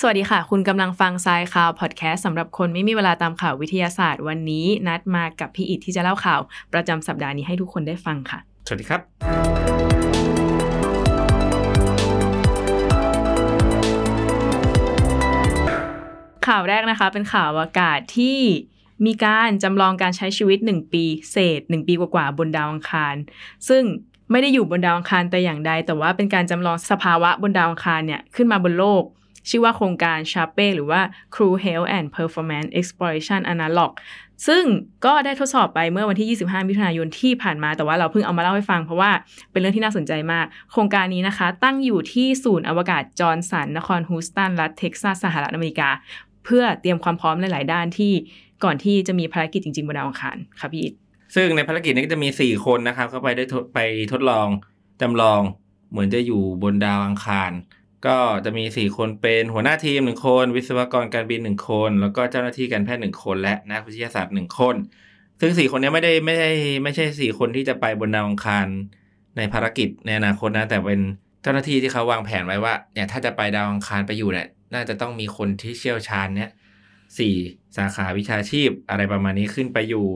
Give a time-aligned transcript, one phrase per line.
[0.00, 6.40] สวัสดีค่ะ คุณกำลังฟังทรายข่าวพอดแคสต์สำหรับคนไม่มีเวลาตามข่าววิทยาศาสตร์ วันนี้นัดมากับพี่อิทที่จะเล่าข่าว
[6.72, 9.00] ประจำสัปดาห์นี้ให้ทุกคนได้ฟังค่ะ สวัสดีครับ
[16.46, 18.38] ข่าวแรกนะคะเป็นข่าวอากาศที่
[19.06, 23.14] มีการจำลองการใช้ชีวิต 1 ปีเศษ 1 ปีกว่าๆบนดาวอังคาร
[23.68, 23.82] ซึ่ง
[24.30, 29.04] ไม่ได้อยู่บนดาวอังคารแต่อย่างใด แต่ว่าเป็นการจำลองสภาวะบนดาวอังคารเนี่ยขึ้นมาบนโลก
[29.50, 31.00] ชื่อว่าโครงการ Sharpe หรือว่า
[31.34, 33.92] Crew Health and Performance Exploration Analog
[34.46, 34.64] ซึ่ง
[35.06, 39.10] ก็ได้ทดสอบไปเมื่อวันที่ 25 มิถุนายนที่ผ่านมา แต่ว่าเราเพิ่งเอามาเล่าให้ฟังเพราะว่า
[39.50, 45.90] เป็นเรื่องที่น่าสนใจมาก โครงการนี้นะคะ ตั้งอยู่ที่ศูนย์อวกาศจอห์นสัน นครฮูสตัน รัฐเท็กซัส สหรัฐอเมริกา
[46.44, 48.12] เพื่อเตรียมความพร้อมหลาย ๆ ด้านที่
[48.64, 50.94] ก่อนที่จะมีภารกิจจริง ๆ บนดาวอังคารค่ะพี่อิท
[51.34, 53.78] ซึ่งในภารกิจนี้ก็จะมี 4 คนนะครับเข้าไปได้ไป
[54.12, 54.48] ทดลอง
[55.00, 55.40] จำลอง
[55.90, 57.50] เหมือนจะอยู่บนดาวอังคาร
[58.06, 64.76] ก็จะมี 4 คนเป็นหัวหน้าทีม 1 คน วิศวกรการบิน 1 คน แล้วก็เจ้าหน้าที่การแพทย์ 1 คน และนักวิทยาศาสตร์ 1 คน
[65.40, 66.52] ซึ่ง 4 คนนี้ไม่ได้ไม่ได้
[66.82, 68.66] ไม่ใช่ 4 คนที่จะไปบนดาวอังคาร
[69.36, 71.00] ในภารกิจในอนาคตนะแต่เป็น
[71.42, 76.50] เจ้าหน้าที่ที่เขาวางแผนไว้ว่าเนี่ยถ้าจะไปดาวอังคารไปอยู่เนี่ยน่าจะต้องมีคนที่เชี่ยวชาญเนี่ย
[77.18, 77.34] สี่
[77.76, 80.06] สาขาวิชาชีพอะไรประมาณนี้ขึ้นไปอยู่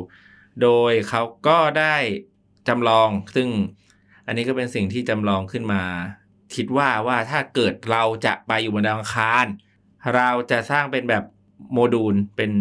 [0.63, 1.97] โดยเขาก็ได้
[2.69, 3.49] จำลองซึ่ง
[4.27, 5.83] อันนี้ก็เป็นสิ่งที่จำลองขึ้นมา
[6.55, 9.47] คิดว่าว่าถ้าเกิดเราจะไปอยู่บนดาวอังคาร
[10.15, 11.25] เราจะสร้างเป็นแบบ
[11.73, 12.53] โมดูลเป็น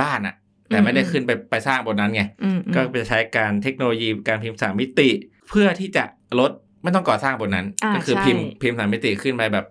[0.00, 0.34] บ้านอะ
[0.68, 5.10] แต่ไม่ได้ขึ้นไปไปสร้างบนนั้นไงอืมก็จะใช้การเทคโนโลยีการพิมพ์สามมิติ
[5.48, 6.04] เพื่อที่จะ
[6.38, 6.50] ลด
[6.82, 9.66] ไม่ต้องก่อสร้างบนนั้นาก็คือใช่พิมพ์พิมพ์สามมิติขึ้นไปแบบ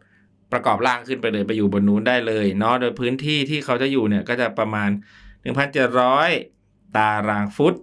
[0.51, 4.89] ประกอบร่างขึ้นไปเลยไปอยู่บนนู้นได้เลยเนาะโดยพื้นที่ที่เขาจะอยู่เนี่ยก็จะประมาณ
[5.73, 7.73] 1,700 ตารางฟุต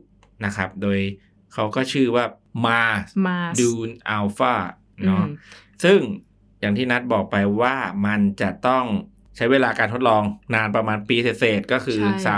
[0.45, 0.99] นะครับ โดย
[1.53, 2.25] เขาก็ชื่อว่า
[2.67, 4.55] Mars มา Dune Alpha
[5.07, 5.25] เนาะ
[5.85, 6.01] ซึ่ง
[6.61, 8.85] อย่างที่นัดบอกไปว่ามันจะต้อง
[9.37, 10.23] ใช้เวลาการทดลอง
[10.55, 12.35] นานประมาณปีเศษๆก็คือใช่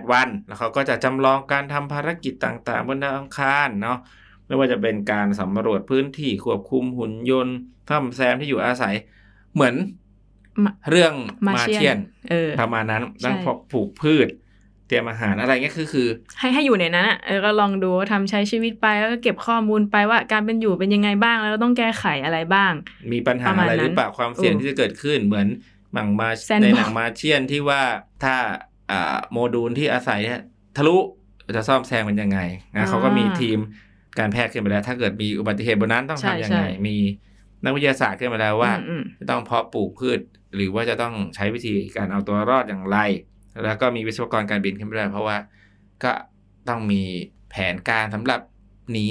[0.00, 3.98] 378 วัน แล้วเขาก็จะจำลองการทำภารกิจต่างๆ บนดาวอังคารเนาะ
[4.46, 7.56] ไม่ว่าจะเป็นการสำรวจพื้นที่ควบคุมหุ่นยนต์
[7.88, 8.94] ท่อมแซมที่อยู่อาศัย
[9.54, 9.74] เหมือน
[10.64, 11.14] มาเรื่อง
[11.46, 11.98] มามาเชียนเชียน
[12.30, 16.08] เออประมาณนั้นใช่ต้องพกปลูกพืชเตรียมอาหารอะไรเงี้ยคือคือ
[16.38, 22.72] ให้ให้อยู่ในนั้นอะเออก็ลองดูว่าทำใช้ชีวิตไปแล้วก็เก็บข้อมูลไปว่าการเป็นอยู่เป็นยังไงบ้าง แล้วต้องแก้ไขอะไรบ้าง
[23.12, 25.46] มีปัญหาประมาณอะไรหรือเปล่านั้นความเสี่ยงเออที่จะเกิดขึ้นเหมือน
[25.94, 27.82] หนังมา Sandbox ในหนังมาเชียนที่ว่า
[28.24, 28.34] ถ้า
[28.90, 30.42] อ่าโมดูลที่อาศัยเนี่ย
[30.76, 30.96] ทะลุ
[31.56, 32.40] จะซ่อมแซมมันยังไง
[32.74, 33.58] นะเขาก็มีทีม
[34.18, 36.96] การแพทย์ขึ้นไปแล้ว ถ้าเกิดมีอุบัติเหตุบนนั้นต้องใช่ทำยังไงใช่มี
[37.64, 40.20] นักวิทยาศาสตร์ขึ้นมาแล้วว่าอืมอืมจะต้องเพาะปลูกพืช
[40.54, 42.98] หรือว่าจะต้องใช้วิธีการเอาตัวรอดอย่างไร
[43.64, 45.36] แล้วก็มีวิศวกรการบินขึ้นไปด้วยเพราะว่า
[46.04, 46.12] ก็
[46.68, 47.02] ต้องมี
[47.50, 48.40] แผนการสำหรับ
[48.92, 49.08] หนี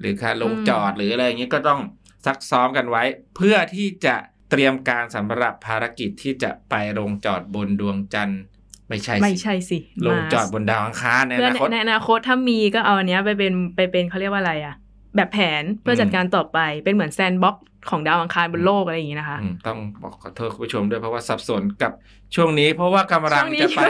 [0.00, 1.80] หรือการลงอืมจอดหรืออะไรอย่างนี้ก็ต้อง
[2.26, 3.02] ซักซ้อมกันไว้
[3.36, 4.16] เพื่อที่จะ
[4.50, 8.42] เตรียมการสำหรับภารกิจที่จะไปลงจอดบนดวงจันทร์
[8.88, 14.74] ไม่ใช่ไม่สิใช่สิลงมาจอดบนดาวอังคารในเพื่ออนาคตในอนาคตถ้ามีก็เอาอันเนี้ยไปเป็นไปเป็นเขาเรียกว่าอะไรอะ
[15.16, 17.56] แบบแผนเพื่อจัดการต่อไปเป็นเหมือน sandbox
[17.90, 21.92] ของดาวอังคารบนโลกอะไรอย่างงี้นะคะอือืมต้องบอกขอโทษคุณผู้ชมด้วยเพราะว่าสับสนกับ
[22.34, 23.82] ช่วงนี้ เพราะว่ากำลังช่วงนี้จะไป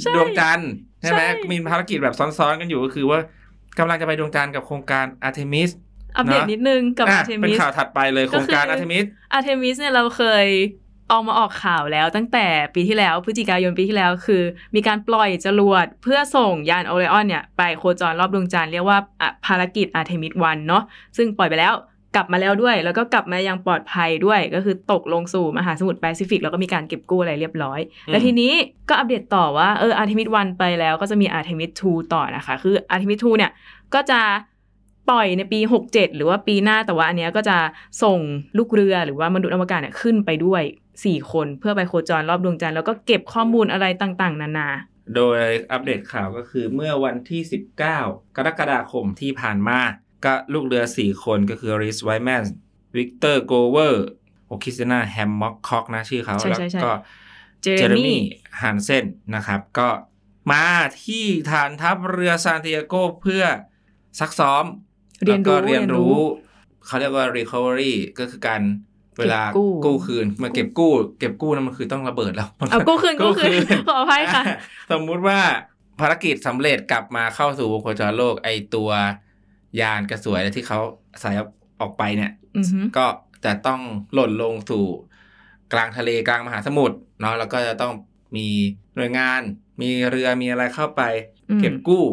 [0.00, 0.70] ใช่ดวงจันทร์
[1.02, 3.18] ใช่ไหมใช่มีภารกิจแบบซ้อนๆกันอยู่ก็คือว่า
[3.78, 5.70] กำลังจะไปดวงจันทร์กับโครงการอาร์เทมิส
[6.16, 10.46] อัปเดตเนอะนิดนนึงกับอะอาร์เทมิสเป็นข่าวถัดไปเลยโครงการก็คืออาร์เทมิสอาร์เทมิสเนี่ยเราเคย
[11.08, 14.42] เอามาออกข่าวแล้วตั้งแต่ปีที่แล้วพฤศจิกายนปีที่แล้วคือ
[14.74, 20.82] มีการปล่อยจรวดเพื่อส่งยานโอไรออนเนี่ย ไปโคจรรอบดวงจันทร์เรียกว่าอะภารกิจอาร์เทมิส one เนาะ
[21.16, 21.72] ซึ่งปล่อยไปแล้ว
[22.14, 28.52] กลับมาแล้วด้วย แล้วก็กลับมายังปลอดภัยด้วย ก็คือตกลงสู่มหาสมุทรแปซิฟิกแล้วก็มีการเก็บกู้อะไรเรียบร้อยอืมแล้วทีนี้
[28.88, 33.50] ก็อัปเดตต่อว่าเอออาร์เทมิส one ไปแล้วก็จะมีอาร์เทมิส two ต่อนะคะ คืออาร์เทมิส two เนี่ย
[33.94, 34.20] ก็จะ
[35.10, 37.56] ปล่อยในปี 67 หรือว่าปีหน้าแต่ว่าอันเนี้ยก็จะ
[38.02, 38.18] ส่ง
[38.58, 40.62] ลูกเรือหรือว่ามนุษย์อวกาศเนี่ยขึ้นไปด้วย
[40.96, 44.68] 4 คนเพื่อไปโคจรรอบดวงจันทร์แล้วก็เก็บข้อมูลอะไรต่างๆ นานา
[45.16, 45.40] โดย
[45.72, 47.40] อัปเดตข่าวก็คือเมื่อวันที่
[47.78, 47.80] 19
[48.36, 49.80] กรกฎาคมที่ผ่านมา
[50.24, 52.42] ก็ลูกเรือ 4 คนก็คือรีดไวส์แมน
[52.96, 54.06] วิกเตอร์โกลเวอร์
[54.46, 56.92] โอคริสตินาแฮมม็อกคอคนะชื่อเขาใช่แล้วใช่ใช่ก็
[57.62, 58.20] เจเจเรเรมี่เจเรมี่
[58.60, 59.88] ฮันเซนนะครับ ก็
[60.50, 60.64] มา
[61.04, 63.44] ที่ฐานทัพเรือซานดิเอโกเพื่อ
[64.18, 64.64] ซักซ้อม
[65.24, 66.16] เรียนแล้วรู้ก็เรียนรู้
[66.86, 68.62] เขาเรียกว่า recovery ก็คือการ
[69.18, 74.42] เวลาเก็บกู้กู้คืนมาเก็บกู้ เก็บกู้นั่นมันคือต้องระเบิดแล้วเอเอากู้คืนกู้คืนขออภัยค่ะ
[74.92, 75.38] สมมุติว่า
[76.00, 78.90] ภารกิจสำเร็จกลับมาเข้าสู่วงโคจรโลกไอตัว
[79.80, 80.80] ยานกระสวยที่เขา
[81.20, 81.30] ใส่
[81.80, 83.06] ออกไปเนี่ยอือฮึก็
[83.44, 83.80] จะต้อง
[84.14, 84.84] หล่นลงสู่
[85.72, 87.92] กลางทะเลกลางมหาสมุทรเนาะแล้วก็จะต้อง
[88.36, 88.48] มี
[88.96, 89.40] หน่วยงาน
[89.80, 91.02] มีเรือมีอะไรเข้าไป
[91.50, 92.04] อืมเก็บกู้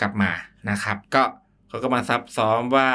[0.00, 0.30] กลับมา
[0.70, 1.22] นะครับ ก็
[1.68, 2.88] เขาก็มาซับซ้อมว่า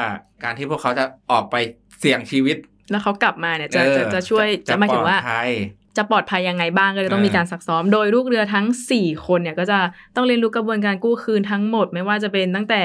[0.44, 1.56] การที่พวกเขาจะออกไป
[2.00, 2.58] เสี่ยงชีวิต
[2.92, 5.52] แล้วเขากลับมาเนี่ยจะเออจะจะช่วยจะหมายถึงว่าปลอดภัย
[5.98, 8.66] จะปลอดภัยยังไงบ้างก็เลยต้องเออมีการซักซ้อม โดยลูกเรือทั้ง
[8.98, 9.80] 4 คนเนี่ยก็จะ
[10.16, 12.82] ต้องเรียนรู้กระบวนการกู้คืนทั้งหมด ไม่ว่าจะเป็นตั้งแต่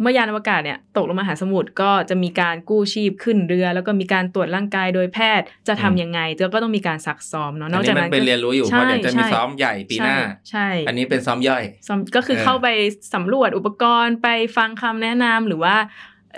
[0.00, 10.16] เมื่อยานอวกาศเนี่ยตกลงมาหาสมุทรก็จะมีการกู้ชีพขึ้นเรือ แล้วก็มีการตรวจร่างกายโดยแพทย์จะทำยังไงแล้วก็ต้องมีการซักซ้อมเนาะนอัอนกนี้จากมันนั้นเป็นเรียนรู้อยู่เพราะเดี๋ยวจะมีใช่ซ้อมใหญ่ปีหน้า
[10.50, 12.68] ใช่ อันนี้เป็นซ้อมย่อยซ้อมก็คือเออเข้าไป
[13.14, 15.76] สำรวจอุปกรณ์ไปฟังคำแนะนำหรือว่า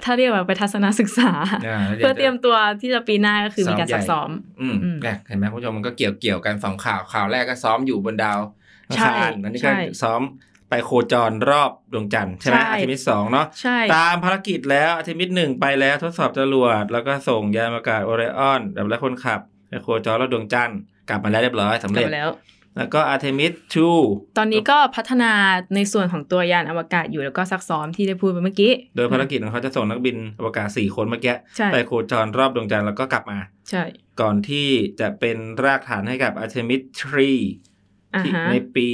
[0.04, 1.30] ถ้าเรียกว่าไปทัศนศึกษา
[1.66, 4.30] อ่าเพื่อเตรียมตัวที่จะปีหน้าก็คือมีการซ้อมใหญ่ซักซ้อม
[4.60, 8.40] อืมอืมเนี่ยเห็นไหมคุณผู้ชมมันก็เกี่ยวเกี่ยวกันสองข่าวข่าวแรกก็ซ้อมอยู่บนดาว
[8.88, 10.22] อังใช่คารอันนี้ก็ใช่ซ้อม
[10.70, 20.78] ไปโคจรรอบดวงจันทร์ใช่ไหมใช่อาร์เทมิสสองเนาะใช่ตามภารกิจแล้วอาร์เทมิสหนึ่งไปแล้วทดสอบจรวด แล้วก็ส่งยานอวกาศโอไรออนดับและคนขับ ไปโคจรรอบดวงจันทร์
[21.08, 22.30] กลับมาแล้วเรียบร้อยสำเร็จกลับมาแล้ว
[22.76, 23.88] แล้วก็อาร์เทมิส two
[24.38, 25.32] ตอนนี้ก็พัฒนา
[25.74, 33.38] ในส่วนของตัวยานอวกาศอยู่แล้วก็ซักซ้อมที่ได้พูดไปเมื่อกี้ โดยภารกิจของเขาจะส่งนักบินอวกาศ 4 คนเมื่อกี้ใช่ไปโคจรรอบดวงจันทร์แล้วก็กลับมา
[33.70, 33.82] ใช่
[34.20, 34.68] ก่อนที่
[35.00, 38.88] จะเป็นรากฐานให้กับ Artemis 3อ่าที่ฮะในปี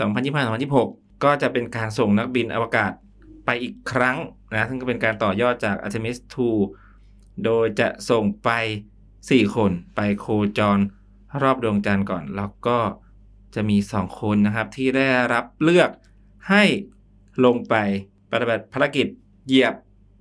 [0.00, 2.92] 2025-2026 ก็จะเป็นการส่งนักบินอวกาศ
[3.46, 4.16] ไปอีกครั้ง
[4.52, 6.18] นะซึ่งก็เป็นการต่อยอดจาก Artemis
[6.80, 8.50] 2 โดยจะส่งไป
[9.02, 10.26] 4 คนไปโค
[10.58, 10.78] จร
[11.42, 12.78] รอบดวงจันทร์ก่อน แล้วก็
[13.54, 15.90] จะมี 2 คนนะครับ ที่ได้รับเลือก
[16.50, 16.64] ให้
[17.44, 17.74] ลงไป
[18.32, 19.06] ปฏิบัติภารกิจ
[19.46, 19.74] เหยียบ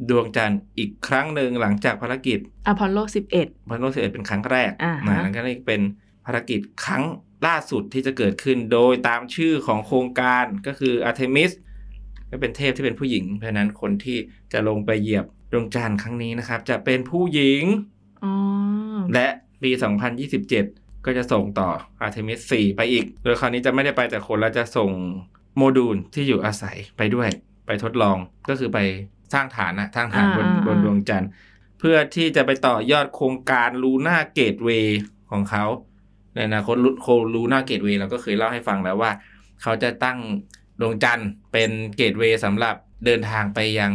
[0.10, 2.98] ดวงจันทร์อีกครั้งหนึ่งหลังจากภารกิจอพอลโล
[3.36, 5.82] 11อพอลโลสิบเอ็ดเป็นครั้งแรกอ่าฮะนะนั่นก็เลยเป็น
[6.26, 7.04] ภารกิจครั้ง
[7.48, 11.52] ล่าสุดที่จะเกิดขึ้นโดยตามชื่อของโครงการก็คืออาร์เทมิส
[12.32, 14.18] ก็เป็นเทพที่เป็นผู้หญิง เพราะฉะนั้นคนที่
[14.54, 17.64] จะลงไปเหยียบดวงจันทร์ครั้งนี้นะครับ จะเป็นผู้หญิง
[18.24, 18.34] อ๋อ
[19.14, 19.28] และ
[19.62, 19.72] ปี
[20.38, 21.70] 2027 ก็จะส่งต่อ
[22.06, 24.92] Artemis 4ไปอีก โดยคราวนี้จะไม่ได้ไปแต่คนแล้วจะส่ง
[25.58, 27.30] โมดูลที่อยู่อาศัยไปด้วย
[27.66, 28.18] ไปทดลอง
[28.50, 28.80] ก็คือไป
[29.34, 31.30] สร้างฐานนะสร้างฐานบนอ่าอ่าบนดวงจันทร์
[31.80, 35.00] เพื่อที่จะไปต่อยอดโครงการ Lunar Gateway
[35.32, 35.66] ของเขา
[36.34, 39.12] ในอนาคต Lunar Gateway เราก็เคยเล่าให้ฟังแล้วว่า
[39.62, 40.20] เขาจะตั้ง
[40.82, 42.76] ดวงจันทร์เป็น gateway สำหรับ
[43.06, 43.92] เดินทางไปยัง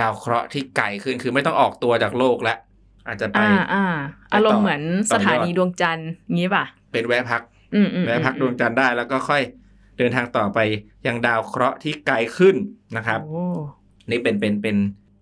[0.00, 2.58] ดาวเคราะห์ที่ไกลขึ้นคือไม่ต้องออกตัวจากโลกแล้ว
[3.06, 3.84] อาจจะไปอ่าอ่า
[4.28, 7.42] ไปต่ออารมณ์เหมือนต่สอยอดถานีดวงจันทร์งี้ป่ะ เป็นแวะพัก
[7.74, 9.42] อืมอืมแวะพักดวงจันทร์ได้แล้วก็ค่อย
[9.98, 10.58] เดินทางต่อไป
[11.06, 12.56] ยังดาวเคราะห์ที่ไกลขึ้น
[12.96, 13.44] นะครับโอ้
[14.10, 14.76] นี่เป็นเป็นเป็น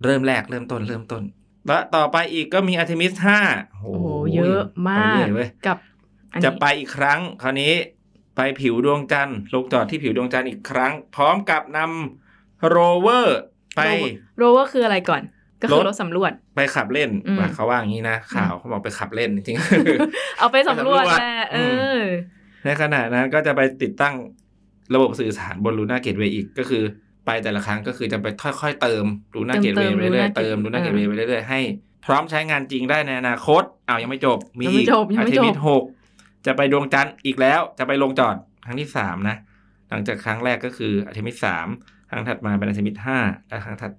[0.05, 1.23] เริ่มแรกเริ่มต้นเริ่มต้น
[1.67, 3.15] แล้วต่อไปอีกก็มี Artemis
[3.45, 5.96] 5โอ้โหเยอะมากไปเรื่อยเว้ยกับอันนี้
[6.45, 7.73] จะไปอีกครั้ง คราวนี้
[8.37, 13.39] ไปผิวดวงจันทร์ลงจอดที่ผิวดวงจันทร์อีกครั้ง พร้อมกับนำโรเวอร์
[13.77, 13.81] ไป
[14.39, 15.23] โรเวอร์คืออะไรก่อน
[15.63, 19.57] ก็คือรถรถสำรวจไปขับเล่นอืมว่าเขาว่าอย่างนี้นะข่าวเขาบอกไปขับเล่นจริง
[20.39, 21.65] เอาไปสำรวจไปสำรวจแหละเออื
[21.99, 22.01] อ
[22.65, 24.15] ในขณะนั้นก็จะไปติดตั้ง
[24.95, 26.83] ระบบสื่อสารบนลูน่าเกตเวย์อีกก็คือ
[27.27, 29.05] ไปแต่ละครั้งก็คือจะไปค่อยๆเติม
[29.35, 31.61] ลูน่าเติเกมตเวย์ไปเรื่อยๆเติเติมมลูน่า Luna เกต Gateway เวย์ไปเรื่อยๆให้
[32.07, 35.83] พร้อมใช้งานจริงได้ในอนาคตอ้าวยังไม่จบมียังไม่อีกจบยังอาไม่ทิจบมิตหก
[36.47, 39.37] จะไปดวงจันทร์อีกแล้วจะไปลงจอดครั้งที่สามนะ
[39.91, 41.69] หลังจากครั้งแรกก็คืออาร์เทมิสสาม
[42.11, 43.93] ครั้งถัดมาเป็นอาร์เทมิสห้าและครั้งถัด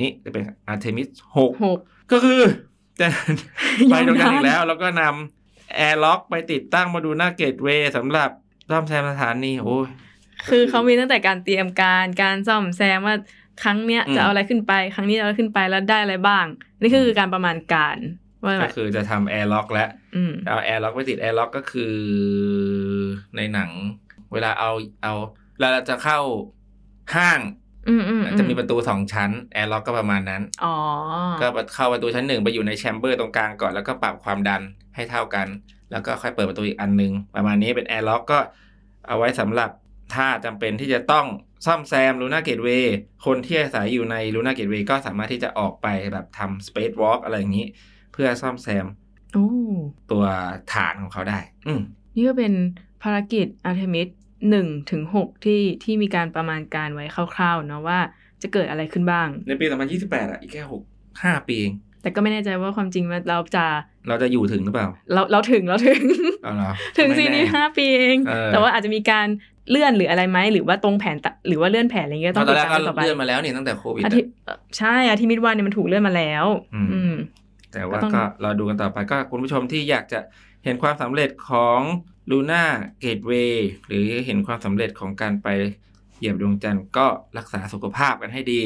[0.00, 1.78] นี้จะเป็นอาร์เทมิสหกหก
[2.12, 2.42] ก็คือ
[3.00, 3.06] จะ
[3.90, 8.30] ไปดวงจันทร์อีกแล้วยาวนาน แล้วก็นำ airlock ไปติดตั้งบน Lunar Gateway สำหรับ
[8.70, 9.88] ซ่อมแซมสถานีโอ้ย
[10.48, 13.16] คือเขามีตั้งแต่การเตรียมการการซ่อมแซมว่า
[13.62, 16.46] ครั้งเนี้ยอืมจะเอาอะไรขึ้นไป ครั้งนี้จะเอาอะไรขึ้นไปแล้วได้อะไรบ้าง
[16.80, 18.21] นี่คือการประมาณการว่า
[18.62, 21.94] ก็คือจะทำ airlock แล้วอืมเอา airlock ไปติด airlock ก็คือ
[23.36, 23.70] ในหนัง
[24.32, 24.70] เวลาเอา
[25.02, 25.14] เอา
[25.54, 26.18] เวลาเราจะเข้า
[27.14, 27.40] ห้าง
[27.88, 30.74] อืมอืมจะมีประตูสองชั้น airlock ก็ประมาณนั้นอ๋อ
[31.40, 34.62] ก็เข้าประตูชั้นหนึ่งไปอยู่ใน chamber ตรงกลางก่อนแล้วก็ปรับความดัน
[34.94, 35.46] ให้เท่ากัน
[35.90, 38.38] แล้วก็ค่อยเปิดประตูอีกอันหนึ่ง ประมาณนี้เป็น airlock ก็
[39.08, 39.70] เอาไว้สำหรับ
[40.14, 41.26] ถ้าจำเป็นที่จะต้อง
[41.66, 42.96] ซ่อมแซม Lunar Gateway
[43.26, 47.66] คนที่อาศัยอยู่ใน Lunar Gateway ก็สามารถที่จะออกไปแบบทำ spacewalk อะไรอย่างนี้
[48.12, 48.86] เพื่อซ่อมแซม
[49.34, 49.46] โอ้
[50.10, 50.24] ตัว
[50.72, 51.80] ฐานของเขาได้ อืม
[52.14, 52.52] นี่ก็เป็น
[53.02, 54.08] ภารกิจอาร์เทมิส
[54.50, 57.04] หนึ่งถึงหกที่ที่มีการประมาณการไว้
[57.34, 57.98] คร่าวๆเนาะว่า
[58.42, 59.66] จะเกิดอะไรขึ้นบ้าง ในปี
[59.98, 60.82] 2028อะอีกแค่หก
[61.22, 63.64] ห้าปีเองแต่ก็ไม่แน่ใจว่าความจริงว่าเราจะ
[64.08, 66.02] เราจะอยู่ถึงหรือเปล่า เราเราถึงเราถึง
[66.44, 69.26] เอาเหรอถึงไม่ซีแน่นี้ห้าปีเองเออแต่ว่าอาจจะมีการ
[69.70, 77.14] เลื่อนหรืออะไรไหมหรือว่าตรงแผนตะหรือว่าเลื่อนแผนอะไรเงี้ยเพต้องราะตติอนดแรกตามก็กันต่อไปเลื่อนมาแล้วนี่ตั้งแต่โควิดอาอะทิตย์เอ่อใช่อาทิตย์มิดวันเนี่ยมันถูกเลื่อนมาแล้ว อืมอืม
[77.72, 80.20] แต่ว่าก็ต้องก็รอดูกันต่อไปก็คุณผู้ชมที่อยากจะ
[80.64, 81.80] เห็นความสำเร็จของ
[82.30, 82.64] ลูน่า
[83.00, 85.48] เกตเวย์หรือเห็นความสำเร็จของการไป
[86.18, 87.06] เหยียบดวงจันทร์ก็
[87.38, 88.60] รักษาสุขภาพกันให้ดี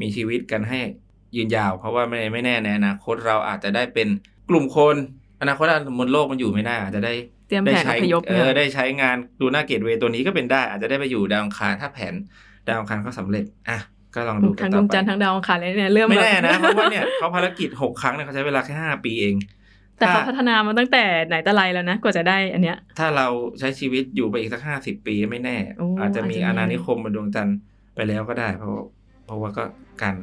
[0.00, 0.80] มีชีวิตกันให้
[1.36, 4.08] ยืนยาว เพราะว่าไม่ไม่แน่ในอนาคตเราอาจจะได้เป็น
[4.48, 4.96] กลุ่มคน
[5.40, 5.66] อนาคต
[5.98, 7.14] บนโลกมันอยู่ไม่ได้อาจจะได้
[7.48, 12.14] เตรียมได้แผนอใช้พยพเอเนี่ยอได้ใช้งานลูน่าเกตเวย์ตัวนี้ก็เป็นได้ อาจจะได้ไปอยู่ดาวอังคารถ้าแผน
[12.66, 13.78] ดาวอังคารเขาสำเร็จอะ
[14.16, 19.34] ก็ลองดูกัทั้นงดต่วองไปจันทร์ทั้งดาวอังคารเลยเนี่ยเริ่มไม่แบบแน่นะเพราะว่าเนี่ยเขาภารกิจหกครั้งเนี่ยเขาใช้เวลาแค่ห้าปีเอง
[19.98, 23.26] แต่เขาถ้าพัฒนามาตั้งแต่ไหนแต่ไรแล้วนะกว่าจะได้อันเนี้ย ถ้าเรา
[23.58, 27.56] ใช้ชีวิตอยู่ไปอีกสักห้าสิบปีไม่แน่โอ้อาจจะมีอาจจะมีอาณานิคมบนดวงจันทร์
[27.94, 28.72] ไปแล้วก็ได้ เพราะ
[29.26, 29.64] เพราะว่าก็
[30.02, 30.14] การ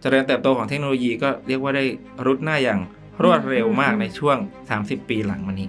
[0.00, 1.84] เจริญเติบโตของเทคโนโลยีก็เรียกว่าได้
[2.26, 2.80] รุดหน้าอย่าง
[3.22, 4.36] รวดเร็วมากในช่วง
[4.72, 5.68] 30 ปีหลังมานี้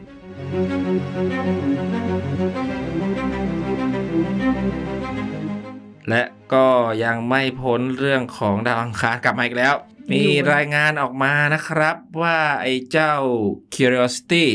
[6.10, 6.66] และก็
[7.04, 9.74] ยังไม่พ้นเรื่องของดาวอังคารกลับมาอีกแล้ว
[10.12, 13.14] มีรายงานออกมานะครับว่าไอ้เจ้า
[13.76, 14.46] Curiosity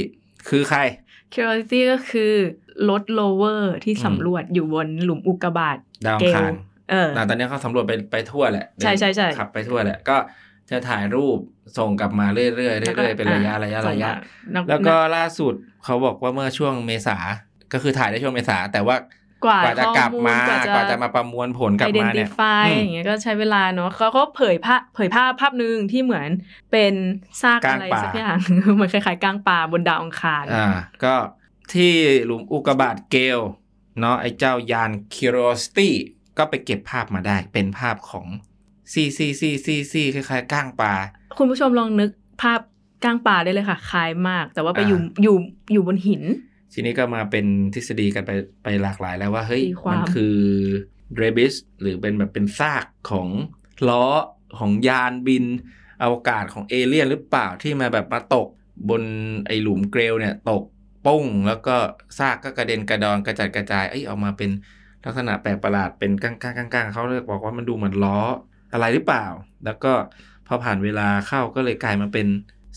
[0.48, 0.80] คือใคร
[1.32, 2.32] Curiosity ก็คือ
[2.90, 6.52] รถโลเวอร์ที่สำรวจอยู่บนหลุมอุกกาบาต Gale ดาวอังคาร
[6.90, 10.16] เออนะตอนนี้เขาสำรวจไปไปทั่วแหละ ใช่ใช่ใช่ขับไปทั่วแหละก็
[10.70, 11.38] จะถ่ายรูป
[11.78, 14.12] ส่งกลับมาเรื่อยๆเรื่อยๆเป็นระยะระยะส่งระยะ
[14.54, 17.16] มาแล้วก็ล่าสุดเขาบอกว่าเมื่อช่วงเมษา
[17.72, 18.96] ก็คือถ่ายได้ช่วงเมษาแต่ว่า
[19.44, 26.28] กว่ากว่าจะกลับมาข้อลกว่าจะมาประมวลผลกลับมาเนี่ย identify อืมอย่างเงี้ยก็ใช้เวลาเนาะเขาก็เผยภาพเผยภาพภาพหนึ่งที่เหมือน
[26.72, 26.94] เป็น
[27.42, 28.38] ซากก้างปลาอะไรสักอย่าง
[28.74, 30.68] เหมือนคล้ายๆก้างปลาบนดาวอังคารอ่า
[31.04, 31.14] ก็
[31.72, 31.92] ที่
[32.24, 33.40] หลุมอุกกาบาต Gale
[34.00, 35.88] เนาะไอ้เจ้ายาน Curiosity
[36.38, 38.26] ก็ไปเก็บภาพมาได้ เป็นภาพของ
[38.92, 40.92] ซีซีซีซีซีคล้ายๆก้างปลา
[41.38, 42.10] คุณผู้ชมลองนึก
[42.42, 42.60] ภาพ
[43.04, 45.36] กลางป่าได้เลยค่ะ คล้ายมาก แต่ว่าไปอยู่อ่าอยู่
[45.72, 46.22] อยู่บนหิน
[46.72, 48.30] ทีนี้ก็มาเป็นทฤษฎีกันไป
[48.62, 50.36] ไปหลากหลายแล้วว่าเฮ้ยตีความมันคือ
[51.16, 53.28] เรบิสหรือเป็นแบบเป็นซากของ
[53.88, 54.04] ล้อ
[54.58, 55.44] ของยานบิน
[56.02, 58.48] อวกาศของเอเลี่ยนหรือเปล่าที่มาแบบมาตก
[58.90, 59.02] บน
[59.46, 60.62] ไอหลุมเกรลเนี่ยตก
[61.06, 61.76] ปุ้ง แล้วก็
[62.18, 64.50] ซากก็กระเด็นกระดอนกระจัดกระจายเอ้ยออกมาเป็น
[65.04, 68.18] ลักษณะแปลกประหลาดเป็นก้างก้างก้างก้างเขาเลยบอกว่ามันดูเหมือนล้อ
[68.72, 69.26] อะไรหรือเปล่า
[69.64, 69.92] แล้วก็
[70.46, 72.26] พอผ่านเวลาเข้าก็เลยกลายมาเป็น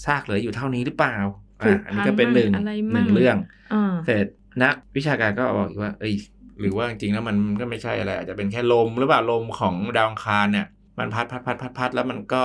[0.06, 1.16] ซากเหลืออยู่เท่านี้หรือเปล่า
[1.51, 3.38] ผุ อะอันนี้ก็เป็นหนึ่งพังมั่งอะไรหมั่นึ่งงเรื่อง
[3.74, 4.28] อ่าเสร็จ
[4.64, 6.14] นักวิชาการก็บอกอีกว่า เอ้ย
[6.60, 10.68] หรือว่าจริงๆแล้วมันก็ไม่ใช่อะไรอาจจะเป็นแค่ลมหรือเปล่าลมของดาวอังคารเนี่ย
[11.00, 12.44] มันพัดพัดพัดพัดพัดแล้วมันก็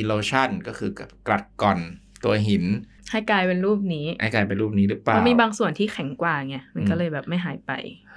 [0.00, 0.90] erosion ก็คือ
[1.26, 1.78] กรัดก่อน
[2.24, 2.64] ตัวหิน
[3.10, 7.72] ให้กลายเป็นรูปนี้ไอ้กลายเป็นรูปนี้หรือเปเพล่าราะมีบางส่วนที่แข็งกว่าไงมันก็อืมเลยแบบไม่หายไป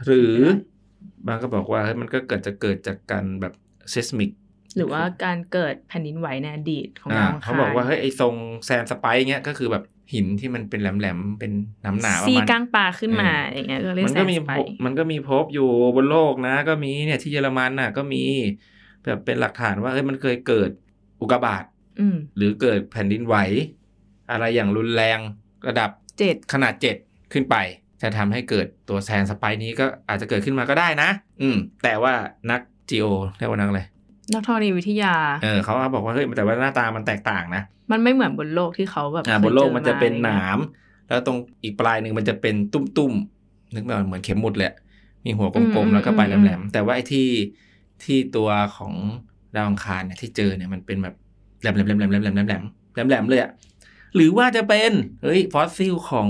[0.05, 0.34] หรือ
[1.27, 3.53] บางก็บอกว่าเฮ้ยมันก็เกิดจะเกิดจากการแบบ
[3.93, 4.31] seismic
[4.75, 8.34] หรือว่าการเกิดแผ่นดินไหวในอดีตของอ่าดาวอังคารเขาบอกว่าเฮ้ยไอ้ทรง
[8.65, 11.51] แซนสไปร์เงี้ยก็คือแบบ หินที่มันเป็นแหลมๆเป็น
[11.81, 18.23] หนาหนาๆประซีมาณกลางป่าขึ้นมาเอออย่างเงี้ยก็เรียกมันแซก็นมีสไปพบมันก็มีพบอยู่บนโลกนะ ก็มีเนี่ยที่เยอรมันน่ะ ก็มี
[19.05, 20.69] แบบเป็นหลักฐานว่าเอ้ยมันเคยเกิด
[21.21, 21.63] อุกกาบาต
[21.99, 23.35] อืมหรือเกิดแผ่นดินไหว
[24.31, 25.19] อะไรอย่างรุนแรง
[25.67, 25.89] ระดับ
[26.19, 26.95] เจ็ดขนาดเจ็ด
[27.33, 27.55] ขึ้นไป
[28.01, 31.09] จะทำให้เกิดตัวแซนสไปร์นี้ก็อาจจะเกิดขึ้นมาก็ได้นะ
[31.41, 32.13] อืม แต่ว่า
[32.51, 33.05] นักจีโอ
[33.37, 33.81] เรียกว่านักอะไร
[34.33, 35.13] นักธรณีวิทยา
[35.43, 40.60] เออเขาบอกว่าเฮ้ยแต่ว่าหน้าตามันแตกต่างนะ มันไม่เหมือนบนโลกที่เขาแบบอ่าเคยบนโลกจอมันจะเป็นหมนาม
[41.08, 44.74] แล้วตรงอีกปลายหนึ่งมันจะเป็นตุ้มๆนึกไม่ออกเหมือนเข็มหมุดแหละ
[45.25, 47.27] มีหัวกลมๆแล้วก็ปลายแหลมๆแต่ว่าไอ้ที่
[48.03, 48.93] ที่ตัวของ
[49.55, 51.15] ดาวอังคารเนี่ยที่เจอเนี่ยมันเป็นแบบ
[51.62, 53.51] แหลมๆแหลมๆแหลมๆแหลมๆแหลมๆแหลมๆแหลมๆเลยอะ
[54.15, 54.91] หรือว่าจะเป็น
[55.24, 56.29] เฮ้ยฟอสซิลของ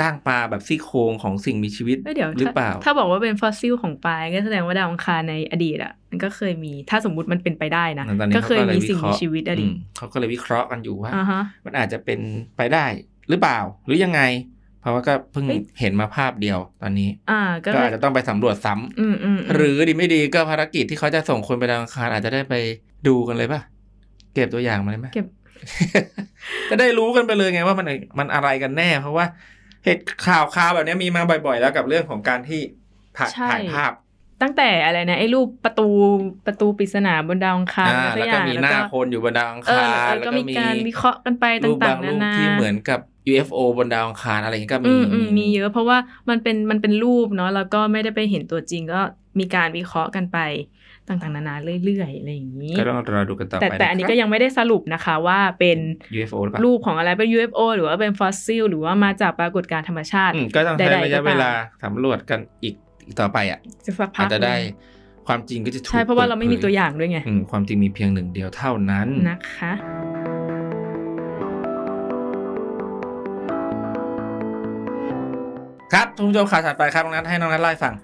[0.00, 12.20] ก้างปลาแบบซี่โครงของสิ่งมีชีวิตเอ้ยเดี๋ยวหรือถ้าเปล่า ถ้าบอกว่าเป็นฟอสซิลของปลายก็แสดงว่าดาวอังคารในอดีตอะ มันก็เคยมีถ้าสมมุติมันเป็นไปได้นะตอนนี้ก็เคยขาลมีสิ่งวิมีเคราะห์ชีวิตอะดิอืมเขาก็เลยวิเคราะห์กันอยู่ว่าอ่าฮะมันอาจจะเป็น
[12.56, 12.84] ไปได้
[13.28, 14.20] หรือเปล่า หรือยังไง
[14.80, 22.54] เพราะว่าก็เพิ่งเฮ้ยเห็นมาภาพเดียวตอนนี้อ่าก็ก็เลยอาจจะต้องไปสำรวจซ้ำอืมอืมมหรือดีไม่ดีก็ภารกิจที่เขาจะส่งคนไปดาวอังคารอาจจะได้ไป
[23.08, 23.60] ดูกันเลยป่ะ
[24.34, 25.26] เก็บตัวอย่างมาเลยไหมเก็บ
[26.70, 27.86] จะได้รู้กันไปเลยไงว่ามัน
[28.18, 29.26] มันอะไรกันแน่ เพราะว่า
[29.84, 32.60] เหตุข่าวข่าวแบบนี้มีมาบ่อย ๆ แล้วกับเรื่องของการที่
[33.18, 33.92] ถ่ายใช่ถ่ายภาพ
[34.42, 35.88] ตั้งแต่อะไรนะไอ้รูปประตู
[36.46, 49.00] ประตูปริศนาบนดาวอังคารอ่าอะไรแล้วสัก็อย่างมีหน้าคนอยู่บนดาวอังเออคารเออแล้วก็ก็มีมีการวิเคราะห์กันไปรูปต่าบางงๆรูนาปนาที่เหมือนกับ UFO บนดาวอังคารอะไรอย่างนี้ก็มีอืมอืมมีเยอะเพราะว่ามันเป็นมันเป็นรูปเนาะแล้วก็ไม่ได้ไปเห็นตัวจริงก็
[49.38, 50.38] มีการวิเคราะห์กันไป
[51.08, 61.50] ต่างๆนานาเรื่อยๆอะไรอย่างนี้ก็ต้องรอดูกันต่อแต่ไปแต่อันนี้ก็ยังไม่ได้สรุปนะคะว่าเป็นนะครับ UFO หรือเปล่ารูปของอะไรเป็น UFO หรือว่าเป็นฟอสซิลหรือว่ามาจากปรากฏการณ์ธรรมชาติอืมก็ต้องใช้ใดๆระยะก็ตามเวลา
[61.84, 64.56] สำรวจกันอีกอีก ต่อไปอะจะสักพัอากจจะได้
[65.26, 69.72] ความจริงก็จะถูกใช่เพราะว่าเราไม่มีปิดผยตัวอย่างด้วยไงอืมความจริงมีเพียงหนึ่งเดียวเท่านั้นนะคะ
[75.92, 77.94] ครับทุกผู้ชมข่าวถัดไปครับน้องนัทให้น้องนัทไล่าให้ฟัง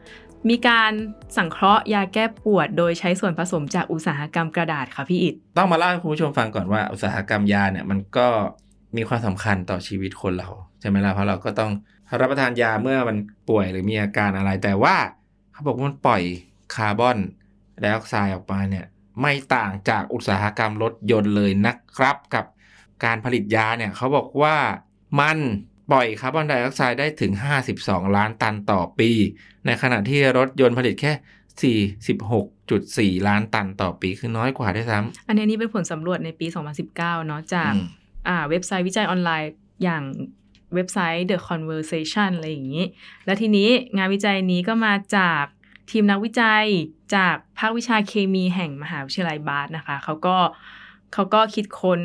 [0.51, 0.93] มีการ
[1.37, 8.27] สังเคราะห์ยาแก้ปวด โดยใช้ส่วนผสมจากอุตสาหกรรมกระดาษค่ะพี่อิดต้องมาเล่าให้คุณผู้ชมฟังก่อนว่าอุตสาหกรรมยาเนี่ยมันก็
[8.97, 10.49] มีความสำคัญต่อชีวิตคนเรา
[10.81, 11.71] ใช่ไหมล่ะเพราะเราก็ต้อง
[12.21, 13.17] รับประทานยาเมื่อมัน
[13.49, 14.97] ป่วยหรือมีอาการอะไร แต่ว่า
[15.53, 16.23] เขาบอกว่ามันปล่อย
[16.75, 17.19] คาร์บอน
[17.81, 18.87] ไดออกไซด์ออกมาเนี่ย
[19.21, 22.45] ไม่ต่างจากอุตสาหกรรมรถยนต์เลยนะครับ กับ
[23.05, 24.57] การผลิตยาเนี่ยเขาบอกว่า
[25.21, 25.39] มัน
[25.91, 27.33] ปล่อยคาร์บอนไดออกไซด์ได้ถึง
[27.71, 29.11] 52 ล้านตันต่อปี
[29.67, 31.13] ในขณะที่รถยนต์ผลิตแค่
[33.19, 36.47] 46.4 ล้านตันต่อปี คือน้อยกว่าด้วยซ้ำอันนี้นี่เป็นผลสำรวจในปี
[36.87, 37.87] 2019 เนาะจากอืม
[38.29, 40.03] อ่าเว็บไซต์วิจัยออนไลน์อย่าง
[40.75, 42.85] เว็บไซต์ The Conversation อะไรอย่างนี้
[43.25, 45.45] แล้วทีนี้งานวิจัยนี้ก็มาจาก
[45.91, 46.65] ทีมนักวิจัย
[47.15, 50.37] จากภาควิชาเคมีแห่งมหาวิทยาลัยบาสนะคะเขาก็
[51.13, 52.01] เขาก็คิดค้น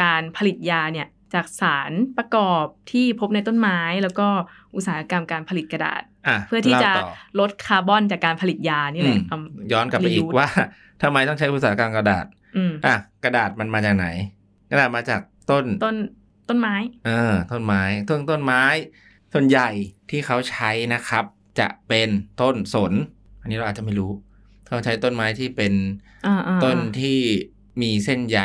[0.00, 4.28] การผลิตยาเนี่ยจากสารประกอบที่พบในต้นไม้ แล้วก็
[4.74, 9.38] อุตสาหกรรมการผลิตกระดาษอะเพื่อที่จะเล่าต่อลดคาร์บอนจากการผลิตยานี่แหละอืมเอา
[9.72, 10.48] ย้อนกลับไปอีก reuse ว่า
[11.02, 12.94] ทำไมต้องใช้อุตสาหกรรมกระดาษอืมอะ
[13.24, 14.06] กระดาษมันมาจากไหน
[14.70, 15.20] กระดาษมาจาก
[15.50, 15.96] ต้นต้น
[16.48, 16.74] ต้นไม้
[17.06, 18.64] เออต้นไม้ต้นต้นไม้
[19.32, 19.68] ส่วนใหญ่
[20.10, 21.24] ที่เขาใช้นะครับ
[21.60, 22.08] จะเป็น
[22.40, 22.92] ต้นสน
[23.40, 24.10] อันนี้เราอาจจะไม่รู้
[24.66, 25.72] เขาใช้ต้นไม้ที่เป็น
[26.26, 27.18] อ่าๆๆต้นที่
[27.82, 28.38] มีเส้นใย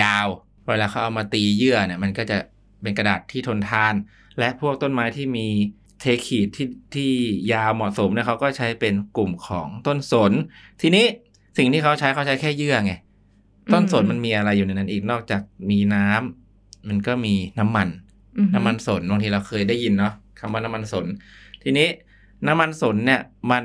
[0.00, 0.26] ยาว
[0.66, 2.38] เวลาเขาเอามาตีเยื่อเนี่ยมันก็จะ
[2.82, 3.94] เป็นกระดาษที่ทนทาน
[4.38, 5.46] และพวกต้นไม้ที่มี
[6.00, 7.12] เทขีดที่ที่
[7.52, 10.32] ยาวเหมาะสมเนี่ยเขาก็ใช้เป็นกลุ่มของต้นสน
[10.80, 11.04] ทีนี้
[11.58, 12.92] สิ่งที่เขาใช้เขาใช้แค่เยื่อไง
[13.72, 16.37] ต้นสนมันมีอะไรอยู่ในนั้นอีกนอกจากมีน้ำ
[16.88, 17.88] มันก็มีน้ำมัน
[18.38, 21.06] อือฮึน้ำมันสนบางทีเราเคยได้ยินเนาะคำว่าน้ำมันสน
[21.62, 21.88] ทีนี้
[22.46, 23.64] น้ำมันสนเนี่ยมัน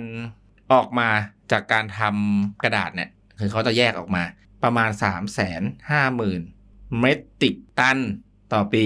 [0.73, 1.09] ออกมา
[1.51, 4.23] จากการทำกระดาษเนี่ยคือเขาจะแยกออกมา
[4.63, 6.41] ประมาณ3ามแสนห้าหมื่น
[6.99, 7.05] เม
[7.41, 7.97] ตริกตัน
[8.53, 8.85] ต่อปี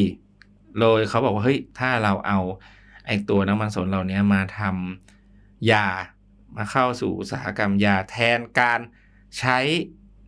[0.80, 2.40] โดยเขาบอกว่าเฮ้ยถ้าเราเอา
[3.06, 5.88] ไอตัวน้ำมันสนเหล่านี้มาทำยา
[6.56, 8.80] มาเข้าสู่อุตสาหกรรมยาแทนการ
[9.38, 9.58] ใช้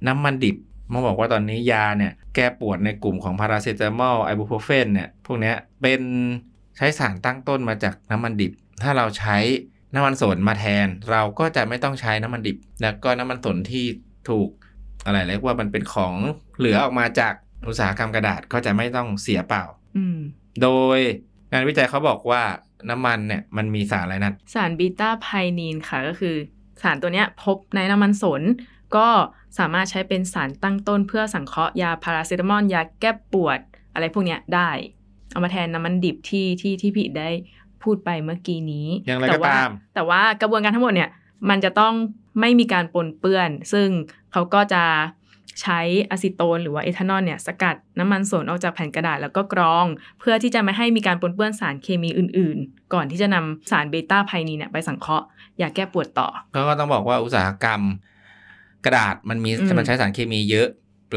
[0.07, 0.57] น้ำมันดิบ
[0.91, 6.01] มาบอกว่าตอนนี้ยาเนี่ยแก้ปวดในกลุ่มของพาราเซตามอลไอบูโพรเฟนเนี่ยพวกเนี้ยเป็น
[6.77, 8.51] ใช้สารตั้งต้นมาจากน้ำมันดิบ
[8.83, 9.37] ถ้าเราใช้
[9.93, 13.85] น้ำมันสนมาแทน เราก็จะไม่ต้องใช้น้ำมันดิบ แล้วก็น้ำมันสนที่
[14.29, 14.49] ถูก
[15.05, 16.13] อะไรเรียกว่ามันเป็นของ
[16.57, 17.33] เหลือออกมาจาก
[17.67, 19.63] อุตสาหกรรมกระดาษก็จะไม่ต้องเสียเปล่า
[19.97, 20.19] อืม
[20.61, 20.99] โดย
[21.51, 22.41] งานวิจัยเขาบอกว่า
[22.89, 25.27] น้ำมันเนี่ยมันมีสารอะไรนั้นสารบีตาไพ
[25.59, 26.35] นีนค่ะก็คือ
[26.81, 28.41] สารตัวเนี้ยพบในน้ำมันสน
[28.95, 29.09] ก็
[29.57, 33.59] สามารถใช้เป็นสารตั้งต้นเพื่อสังเคราะห์ยาพาราเซตามอลยาแก้ปวด
[33.93, 34.69] อะไรพวกเนี้ยได้
[35.31, 37.29] เอามาแทนน้ำมันดิบที่ที่ที่พี่ได้
[37.83, 41.09] พูดไปเมื่อกี้นี้อย่างไรแต่ก็ว่าตามแต่ว่ากระบวนการทั้งหมดเนี่ย
[41.49, 41.93] มันจะต้อง
[42.39, 43.87] ไม่มีการปนเปื้อน ซึ่ง
[44.31, 44.83] เขาก็จะ
[45.61, 49.85] ใช้อะซิโตนหรือว่าเอทานอลเนี่ยสกัดน้ำมันสนออกจากแผ่นกระดาษแล้วก็กรอง
[50.19, 55.25] เพื่อที่จะไม่ให้มีการปนเปื้อนสารเคมีอื่น ๆ ก่อนที่จะนำสารเบต้าไพนีนเนี่ยไปสังเคราะห์
[55.61, 57.81] ยาแก้ปวดต่อ ก็ก็ต้องบอกว่าอุตสาหกรรม
[58.85, 60.67] กระดาษมันมีอืมมันใช้สารเคมีเยอะ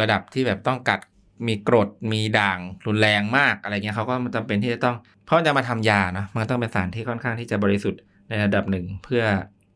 [0.00, 1.00] ระดับที่แบบต้องกัด
[1.46, 4.96] มีกรดมีด่างรุนแรงมากอะไรเงี้ยเขาก็จำเป็นที่จะต้อง
[5.26, 9.22] เพราะจะมาทำยาเนาะมันก็ต้องเป็นสารที่ค่อนข้างที่จะบริสุทธิ์ในระดับหนึ่งเพื่อ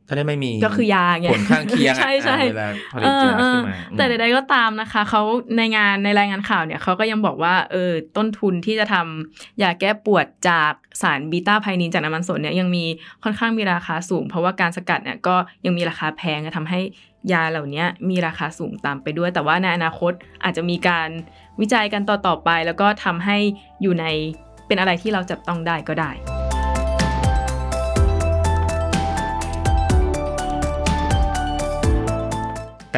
[0.08, 5.22] จะได้ไม่มีก็คือยาไงผลข้างเคียงอะใช่ใช่อ่าเวลาผลิตยาขึ้นมาเออเออแต่ใดๆก็ตามนะคะเขา
[5.56, 12.84] ในงานในรายงานข่าวเนี่ยเขาก็ยังบอกว่าเออต้นทุนที่จะทำยาแก้ปวดจากสารบีตาไพนีนจากน้ำมันสนเนี่ยยังมี
[13.22, 16.80] ค่อนข้างมีราคาสูง เพราะว่าการสกัดเนี่ยก็ยังมีราคาแพงทำให้
[17.32, 20.12] ยาเหล่านี้มีราคาสูงตามไปด้วย แต่ว่าในอนาคต
[20.44, 21.08] อาจจะมีการ
[21.60, 23.38] วิจัยกันต่อๆไป แล้วก็ทำให้
[23.82, 24.06] อยู่ใน
[24.66, 26.35] เป็นอะไรที่เราจับต้องได้ก็ได้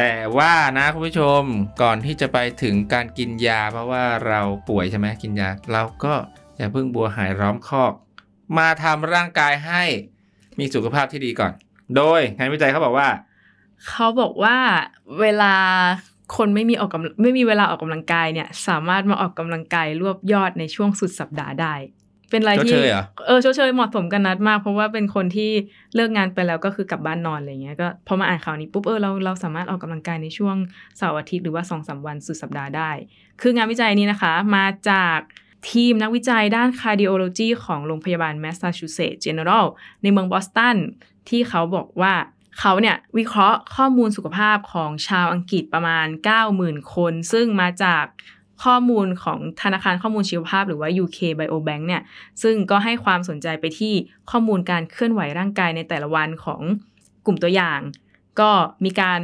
[0.01, 1.41] แต่ว่านะคุณผู้ชม
[1.81, 6.13] ก่อนที่จะไปถึงการกินยา เพราะว่าเราป่วยใช่ไหมกินยา เราก็
[6.57, 7.93] อย่าเพิ่งบัวหายร้อมคอก
[8.57, 9.83] มาทำร่างกายให้
[10.59, 11.53] มีสุขภาพที่ดีก่อน
[11.95, 13.09] โดยงานวิจัยเขาบอกว่า
[13.87, 14.57] เขาบอกว่า
[15.19, 15.55] เวลา
[16.37, 21.73] คนไม่มีออกกำไม่มีเวลาออกกำลังกายเนี่ย สามารถมาออกกำลังกายรวบยอดในช่วงสุดสัปดาห์ได้
[22.29, 25.51] เป็นอะไรที่ชดเชยเหรอเออชดเชยเหมาะสมกันนัดมาก เพราะว่าเป็นคนที่
[25.95, 30.55] เลิกงานไปแล้วก็คือกลับบ้านนอนอะไรเงี้ยก็พอมาอ่านข่าวนี้ปุ๊บเออเราเราสามารถออกกำลังกายในช่วง
[30.97, 32.91] เสาร์อาทิตย์หรือว่าสองสามวันสุดสัปดาห์ได้
[33.41, 35.17] คืองานวิจัยนี้นะคะ มาจาก
[35.71, 39.65] ทีมนักวิจัยด้าน cardiology ของโรงพยาบาล Massachusetts General
[40.01, 40.77] ในเมืองบอสตัน
[41.29, 42.13] ที่เขาบอกว่า
[42.59, 46.07] เขาเนี่ยวิเคราะห์ข้อมูลสุขภาพของชาวอังกฤษประมาณ
[46.49, 48.05] 90,000 คน ซึ่งมาจาก
[48.63, 52.01] ข้อมูลของธนาคารข้อมูลชีวภาพหรือว่า UK Biobank เนี่ย
[52.43, 53.93] ซึ่งก็ให้ความสนใจไปที่
[54.31, 56.61] ข้อมูลการเคลื่อนไหวร่างกายในแต่ละวันของ
[57.25, 57.79] กลุ่มตัวอย่าง
[58.39, 58.51] ก็
[58.85, 59.19] มีการ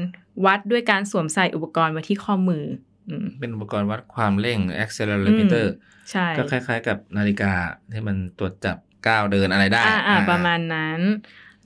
[0.45, 2.63] วัดด้วยการสวมใส่อุปกรณ์ไว้ที่ข้อมือ
[3.09, 5.65] อืมเป็นอุปกรณ์วัดความเร่ง accelerometer
[6.11, 7.51] ใช่ ก็คล้ายๆ กับนาฬิกา
[7.93, 10.99] ที่มันตรวจจับก้าวเดินอะไรได้ อ่าอ่าอ่าประมาณนั้น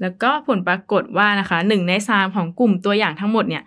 [0.01, 3.63] แล้วก็ผลปรากฏว่านะคะหนึ่งในสามของกลุ่มตัวอย่างทั้งหมดเนี่ย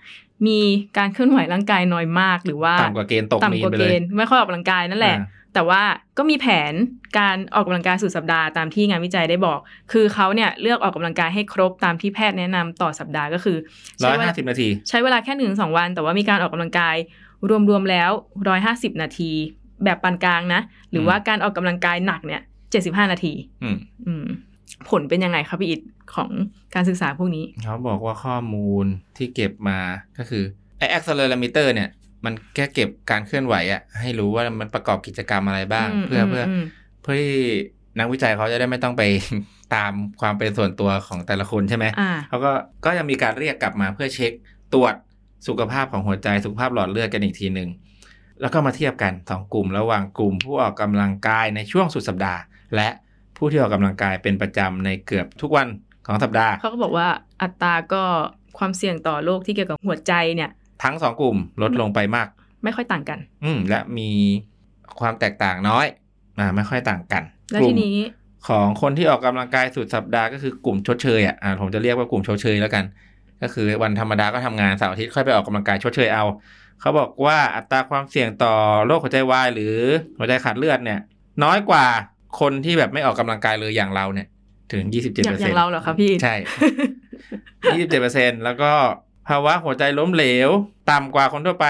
[0.46, 0.58] มี
[0.98, 5.82] การเคลื่อนไหวร่างกายน้อยมาก หรือว่าต่ำกว่าเกณฑ์ตกมีต่ำกว่าไปเกเลยณฑ์ไม่ค่อยออกกำลังกายนั่นแหละอ่าแต่ว่า
[6.18, 6.72] ก็มีแผน
[7.18, 9.58] การออกกำลังกายสุดสัปดาห์ตามที่งานวิจัยได้บอก
[9.92, 13.56] คือเขาเนี่ยเลือกออกกำลังกายให้ครบตามที่แพทย์แนะนำต่อสัปดาห์ก็คือ
[14.04, 16.96] ร้อยเวห้าลาสิบนาที ใช้เวลาแค่หนึ่งสองวัน แต่ว่ามีการออกกำลังกาย
[17.70, 18.10] รวมๆแล้ว
[18.48, 19.32] ร้อยห้าสิบนาที
[19.84, 23.76] แบบปานกลางนะ หรือว่าการออกกำลังกายหนักเนี่ยเจ็ดสิบห้านาที อืม
[24.06, 24.24] อืม
[24.90, 25.80] ผลเป็นยังไงครับพี่อิด
[26.14, 26.30] ของ
[26.74, 29.78] การศึกษาพวกนี้ เขาบอกว่าข้อมูลที่เก็บมา
[30.18, 30.44] ก็คือ
[30.78, 31.88] ไอ้ accelerometer เนี่ย
[32.24, 36.64] มันแค่เก็บการเคลื่อนไหวอะให้รู้ว่ามันประกอบกิจกรรมอะไรบ้างอืมเพื่อเพื่ออืม
[37.02, 37.36] เพื่อที่
[37.98, 39.02] นักวิจัยเขาจะได้ไม่ต้องไป
[39.74, 42.52] ตามความเป็นส่วนตัวของแต่ละคนใช่ไหมอ่าเขาก็
[42.84, 44.32] ก็จะมีการเรียกกลับมาเพื่อเช็ค
[44.74, 44.94] ตรวจ
[45.48, 47.68] สุขภาพของหัวใจสุขภาพหลอดเลือดกันอีกทีหนึ่ง
[48.40, 52.40] แล้วก็มาเทียบกันสองกลุ่มระหว่างกลุ่มผู้ออกกำลังกายในช่วงสุดสัปดาห์
[52.76, 52.88] และ
[53.44, 55.68] ผู้ที่ออกกำลังกายเป็นประจำในเกือบทุกวัน
[56.06, 57.08] ของสัปดาห์ เขาก็บอกว่า
[57.42, 58.02] อัตราก็
[58.58, 60.50] ความเสี่ยงต่อโรคที่เกี่ยวกับหัวใจเนี่ย
[60.82, 62.28] ทั้งสองกลุ่มลดลงไปมาก
[62.64, 64.10] ไม่ค่อยต่างกัน อืมและมี
[65.00, 65.86] ความแตกต่างน้อย
[66.38, 67.96] อ่าไม่ค่อยต่างกัน แล้วกลุ่ทีมนี้
[68.48, 72.84] ของคนที่ออกกำลังกายสุดสัปดาห์ก็คือกลุ่มชดเชยอะอ่าผมจะเรียกว่ากลุ่มชดเชยแล้วกัน
[73.42, 76.24] ก็คือวันธรรมดาก็ทำงานเสาร์อาทิตย์ค่อยไปออกกำลังกายชดเชยเอา
[76.80, 78.54] เขาบอกว่าอัตราความเสี่ยงต่อ
[78.86, 79.76] โรคหัวใจวายหรือ
[80.18, 81.00] หัวใจขาดเลือดเนี่ย
[81.44, 81.86] น้อยกว่า
[82.40, 84.28] คนที่แบบไม่ออกกำลังกายเลยอย่างเราเนี่ย
[84.72, 86.34] ถึง27%อย่างอย่างเราเหรอคะพี่ ใช่
[87.80, 88.72] 27%แล้วก็
[89.28, 90.50] ภาวะหัวใจล้มเหลว
[90.90, 91.64] ต่ำกว่าคนทั่วไป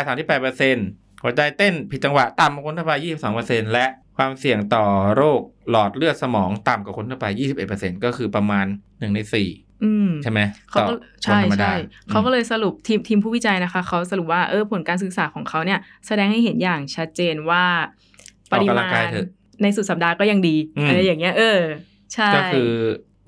[0.58, 2.92] 38%หัวใจเต้นผิดจังหวะต่ำกว่าคนทั่วไป
[3.32, 4.84] 22%และความเสี่ยงต่อ
[5.16, 7.26] โรคหลอดเลือดสมองต่ำกว่าคนทั่วไป
[7.64, 9.20] 21%ก็คือประมาณ1ใน
[9.52, 11.74] 4อืมใช่ไหมเขาต่อก็คนใช่ธรรมดาใช่
[12.10, 17.64] เขาก็เลยสรุปทีมทีมผู้วิจัยนะคะ เขาสรุปว่าเออผลการศึกษาของเขาเนี่ย แสดงให้เห็นอย่างชัดเจนว่า
[18.50, 19.28] ปริออกกำลัมางกายณเถอะ
[19.62, 21.60] ในสุดสัปดาห์ก็ยังดีอืมอะไรอย่างเงี้ย เออ
[22.14, 22.70] ใช่ ก็คือ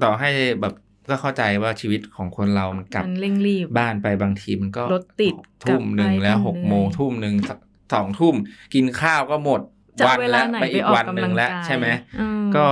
[0.02, 0.74] ต่อให้แบบ
[1.10, 5.34] ก็เข้าใจว่าชีวิตของคนเรา มันกลับมันเร่งรีบบ้านไปบางทีมันก็รถติด
[5.64, 7.50] ทุ่มหนึ่งกลับไปแล้วก็หกเหนื่อยโมงทุ่มหนึ่งส
[7.94, 8.34] สองทุ่ม
[8.74, 9.60] กินข้าวก็หมด
[9.98, 11.86] จะวัเอาเวลาแล้วไหนไปไปอีกออกวันหกำนึ่ลังงแล้วกายใช่ไหม
[12.20, 12.66] อืมก็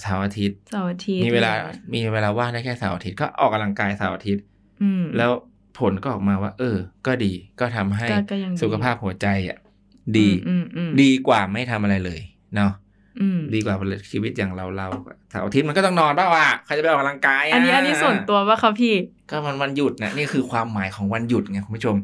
[0.00, 1.52] เสาร์อาทิตย์เสาร์อาทิตย์มีเวลา
[1.94, 4.44] มีเวลาว่างได้แค่เสาร์อาทิตย์ก็ออกกำลังกายเสาร์อาทิตย์
[4.82, 5.30] อืมแล้ว
[5.78, 9.58] ผลก็ออกมาว่า เออ ก็ดีก็ทำให้ก็ก็ยังดีสุขภาพหัวใจอะ
[10.16, 12.20] ดีอืมอืมดีกว่าไม่ทำอะไรเลย
[12.56, 12.72] เนาะ
[13.20, 13.74] อืมดีกว่า
[14.10, 14.88] ชีวิตอย่างเราเรา
[15.30, 18.94] เสาร์อาทิตย์มันก็ต้องนอนเปล่าวะใครจะไปออกกำลังกายะอันนี้อันนี้ส่วนตัวว่าคะพี่
[19.30, 21.96] ก็มันวันหยุดนะนี่คือความหมายของวันหยุดไงคุณผู้ชม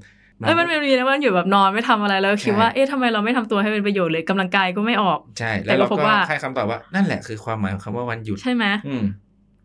[0.47, 9.05] เอ้ยมันมีนะวันอยู่แบบนอนไม่ทำอะไรแล้วคิดใช่ว่าเอ๊ะทำไมเราไม่ทำตัวให้เป็นประโยชน์เลยกำลังกายก็ไม่ออกใช่แต่แล้วก็เราพบก็ว่าให้คำตอบว่านั่นแหละคือความหมายของคำว่าวันหยุดใช่ไหมอืม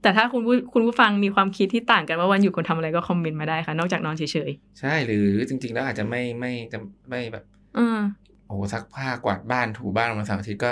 [0.02, 8.23] แต่ถ้าคุณผู้คุณผู้ฟังมีความคิดที่ต่างกันว่าวันหยุดควรทำอะไรก็คอมเมนต์มาได้ค่ะ นอกจากนอนเฉยใช่หรือจริงๆแล้วอาจจะไม่ไม่จะไม่แบบๆ
[8.54, 10.72] อืมโอ้โหซักผ้ากวาดบ้านถูบ้านวันเสาร์อาทิตย์ก็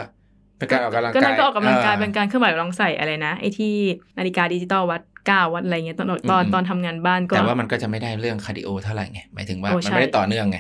[0.57, 3.73] เป็นการออกกำลังก็กายนั่นก็ออกกำลังกายออเป็นการเคลื่อนไหวลองใส่อะไรนะไอ้ที่
[4.17, 10.57] นาฬิกาดิจิตอลวัดก้าววัดอะไรเงี้ยตอนตอนอืมตอนทำงานบ้านก็แต่ว่ามันก็จะไม่ได้เรื่อง cardio เท่าไหร่ไงหมายถึงว่าโอ้มันใช่ไม่ได้ต่อเนื่องไง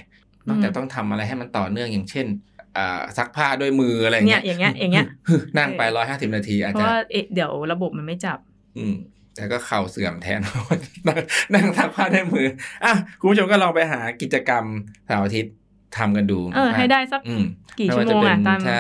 [0.47, 2.25] นอกจากอืมต้องทำอะไรให้มันต่อเนื่องอย่างเช่น
[2.77, 5.05] อ่าซักผ้าด้วยมืออะไรเนี่ยอย่างเงี้ยอย่างเงี้ย
[5.57, 8.37] นั่งไปร้อยห้าสิบนาทีอาจจะเพจะราะว่าเอ๊ะเดี๋ยวระบบมันไม่จับ
[8.77, 8.95] อืม
[9.35, 10.39] แต่ก็เข่าเสื่อมแทน
[11.07, 11.17] นั่ง
[11.53, 12.47] นั่งซักผ้าด้วยมือ
[12.85, 14.63] อะคุณผู้ชมก็ลองไปหากิจกรรม
[15.05, 15.53] เสาร์อาทิตย์
[15.97, 17.45] ทำกันดูเออให้ได้สักอืม
[17.79, 18.79] กี่ไม่ชั่วว่าโมจะงเป็นอะตามถ้า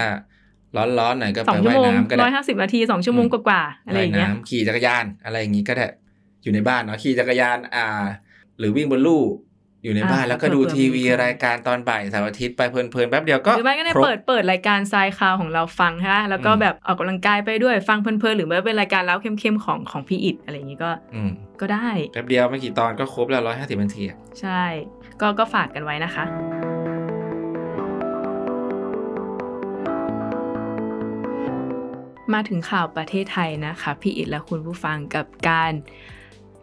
[0.99, 5.87] ร้อนๆหน่อยก็สไปองชั่วว่ายโมงน้ำก็ร้ได้อยห้าสิบนาทีสองชั่วโมงอืมกว่าๆอะไรอย่างเงี้ยว่น้ำขี่จักรยานอะไรอย่างงี้ก็ได้
[6.43, 7.85] อยู่ในบ้านเนาะขี่จักรยานอ่า
[8.59, 9.23] หรือวิ่งบนลู่
[9.83, 24.63] อยู่ในบ้านอ่าแล้วก็ดูเผื่อๆทีวีมีรายการตอนบ่ายเสาร์อาทิตย์ไปเพลินๆแป๊บเดียวก็หรือไม่ก็เนี่ยครบเปิดเปิดรายการทรายคาวของเราฟังฮะแล้วก็อืมแบบออกกำลังกายไปด้วยฟังเพลินๆหรือไม่เป็นรายการเล้าเข้มๆของของพี่อิดอะไรอย่างงี้ก็อืมก็ได้แป๊บเดียวไม่กี่ตอนก็ครบแล้วร้อยห้าสิบนาทีอะใช่
[25.21, 26.60] ก็ก็ฝากกันไว้นะคะ
[32.33, 35.73] มาถึงข่าวประเทศไทยนะคะ พี่อิดและคุณผู้ฟังกับการ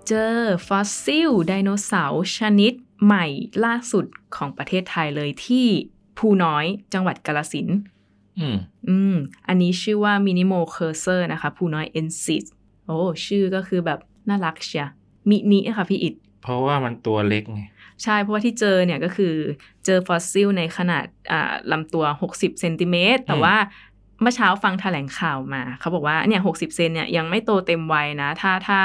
[0.06, 0.36] เจอ
[0.68, 2.72] ฟอสซิลไดโนเสาร์ชนิด
[3.04, 3.26] ใหม่
[3.64, 4.04] ล่าสุด
[4.36, 5.66] ของประเทศไทยเลยที่
[6.18, 7.78] ภูน้อยจังหวัดกาลสินธุ์
[8.38, 8.56] อืม
[8.88, 9.16] อืม
[9.48, 12.44] อันนี้ชื่อว่า Minimal Cursor นะคะภูน้อย e n s i s
[12.86, 14.86] โอ้ชื่อก็คือแบบน่ารักเชียว
[15.30, 17.62] มินิค่ะพี่อิดเพราะว่ามันตัวเล็กไง
[18.02, 19.34] ใช่ เพราะว่าที่เจอเนี่ยก็คือ
[19.84, 23.56] เจอฟอสซิลในขนาดอ่าลำตัว 60 เซนติเมตร แต่อืมว่า
[24.20, 28.80] เมื่อเช้าฟังแถลงข่าวมาเขาบอกว่าเนี่ย60เซนเนี่ยยังไม่โตเต็มวัยนะ ถ้าถ้า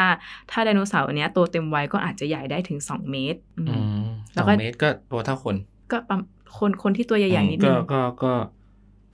[0.52, 5.56] ถ้าไดโนเสาร์อันเนี้ยโตเต็มวัยก็อาจจะใหญ่ได้ถึง2เมตรอืมอืมแล้วก็สองเมตรก็ตัวเท่าคน
[5.92, 8.34] ก็ประมาณคนคนที่ตัวใหญ่ๆนิดนึก็งก็ก็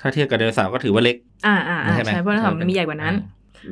[0.01, 1.15] ถ้าเทียบกับไดโนเสาร์ก็ถือว่าเล็ก
[1.47, 3.27] อ่าอ่าอ่าใช่ไหมใช่เพราะไดโนเสาร์มันมีใหญ่กว่านั้นอ่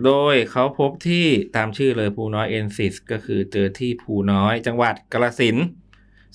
[0.06, 5.66] โดยเขาพบที่ตามชื่อเลยภูน้อยเอนซิสก็คือเจอที่ภูน้อยจังหวัดกาฬสินธุ์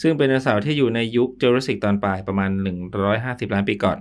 [0.02, 2.50] ซึ่งเป็นไดโนเสาร์ที่อยู่ในยุคจูราสสิกตอนปลายประมาณ
[3.02, 3.98] 150 ล้านปีก่อน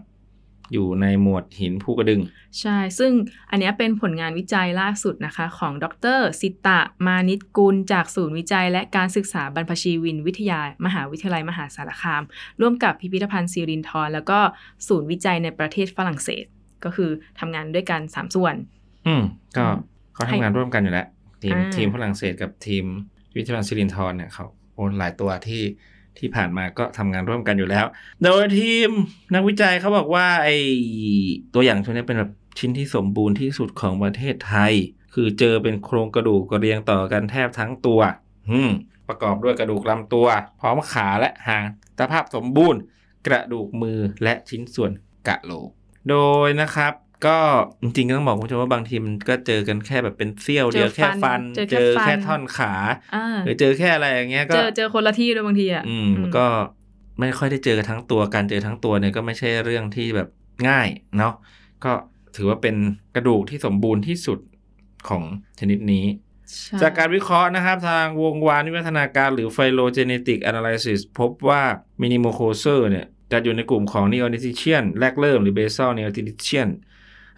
[0.74, 2.22] อยู่ในหมวดหินภูกระดึง
[2.60, 3.12] ใช่ ซึ่ง
[3.50, 5.86] อันเนี้ยเป็นผลงานวิจัยล่าสุดนะคะ ของด
[6.18, 12.24] ร.ศิตะมานิตกุล จากศูนย์วิจัย และการศึกษาบรรพชีวินวิทยา มหาวิทยาลัยมหาสารคาม
[12.62, 14.40] ร่วมกับพิพิธภัณฑ์ซิรินทรแล้วก็
[14.88, 16.46] ศูนย์วิจัยในประเทศฝรั่งเศส
[16.84, 18.56] ก็คือทำงานด้วยกัน3ส่วน
[19.08, 19.24] อืม
[19.58, 19.76] ก็อืม
[20.14, 21.08] เขาทำงานร่วมกันอยู่แล้ว
[21.44, 22.86] ทีมอ่าทีมฝรั่งเศสกับทีม
[23.36, 24.46] วิทยาลัยซิรินทรเนี่ยเขา
[24.76, 25.62] โอนหลายตัวที่
[26.22, 27.86] ที่ผ่านมาก็ทำงานร่วมกันอยู่แล้ว
[28.24, 28.90] โดยทีม
[29.34, 30.50] นักวิจัยเขาบอกว่าไอ
[31.54, 34.74] ตัวอย่างตัวนี้เป็นแบบชิ้นที่สมบูรณ์ที่สุดของประเทศไทย
[35.14, 38.00] คือเจอเป็นโครงกระดูกกระเรียงต่อกันแทบทั้งตัว
[39.10, 40.28] ประกอบด้วยกระดูกลำตัว
[40.60, 41.64] พร้อมขาและหาง
[42.00, 42.82] สภาพสมบูรณ์
[43.28, 44.92] กระดูกมือและชิ้นส่วน
[45.28, 45.70] กะโหลก
[46.10, 46.94] โดยนะครับ
[47.26, 47.38] ก็
[47.82, 52.74] จริงๆก็ต้องบอกคุณผู้ชมว่าบางทีมันก็เจอกันแค่แบบเป็นเสี้ยวเดียวเจอฟัแค่นฟัน เจอแค่เจอฟันแค่ท่อนขา
[53.16, 56.46] อ่าหรือเจอแค่อะไรอย่างเงี้ยก็เจอเจอคนละที่ด้วยบางทีอะอืมก็
[57.20, 60.28] ไม่ค่อยได้เจอกันทั้งตัวการเจอทั้งตัวเนี่ยก็ไม่ใช่เรื่องที่แบบ
[60.70, 61.34] ง่ายเนาะ
[61.84, 61.92] ก็
[62.36, 62.76] ถือว่าเป็น
[63.16, 64.40] กระดูกที่สมบูรณ์ที่สุด
[65.10, 65.24] ของ
[65.60, 66.06] ชนิดนี้
[66.54, 71.62] ใช่จากการวิเคราะห์นะครับ ทางวงวานวิวัฒนาการหรือ phylogenetic analysis พบว่า
[72.02, 76.70] minimocoser เนี่ยจะอยู่ในกลุ่มของ neonatician แรกเริ่มหรือ basal neonatician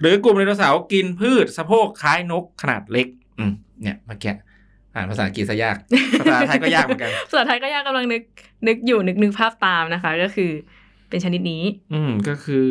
[0.03, 3.07] หรือกลุ่มไดโนเสาร์กินพืชสะโพกคล้ายนกขนาดเล็ก
[3.39, 4.33] อืมเนี่ยเมื่อกี้
[4.95, 5.77] อ่านภาษาอังกฤษซะยาก
[6.19, 8.23] ภาษาไทยก็ยากเหมือนกัน ภาษาไทยก็ยากกำลังนึก
[8.67, 10.51] นึกอยู่นึกนึกภาพตามนะคะ ก็คือ
[11.09, 11.63] เป็นชนิดนี้
[11.93, 12.69] อืมก็คือ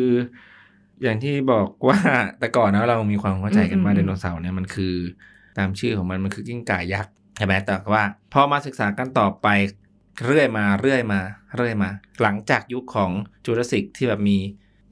[1.03, 1.99] อย่างที่บอกว่า
[2.39, 4.93] แต่ก่อนนะเรามีความเข้าใจกันว่าอืมไดอืมโนเสาร์เนี่ยมันคือ
[5.57, 9.47] ตามชื่อของมันมันคือกิ้งก่ายักษ์ใช่ไหมแต่ว่าพอมาศึกษากันต่อไป
[10.25, 11.19] เรื่อยมาเรื่อยมา
[11.55, 11.89] เรื่อยมา
[12.21, 13.11] หลังจากยุคของ
[13.45, 14.37] จูราสสิกที่แบบมี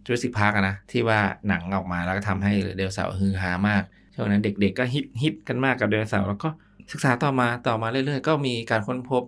[0.06, 3.84] จูราสสิกพาร์กนะ ที่ว่าหนังออกมาแล้วก็ทำให้ไดโนเสาร์ฮือฮามาก
[4.16, 6.50] ช่วงนั้นเด็กๆก็ฮิตฮิตกันมากกับไดโนเสาร์แล้วก็
[6.92, 9.24] ศึกษาต่อมาต่อมาเรื่อยๆ ก็มีการค้นพบ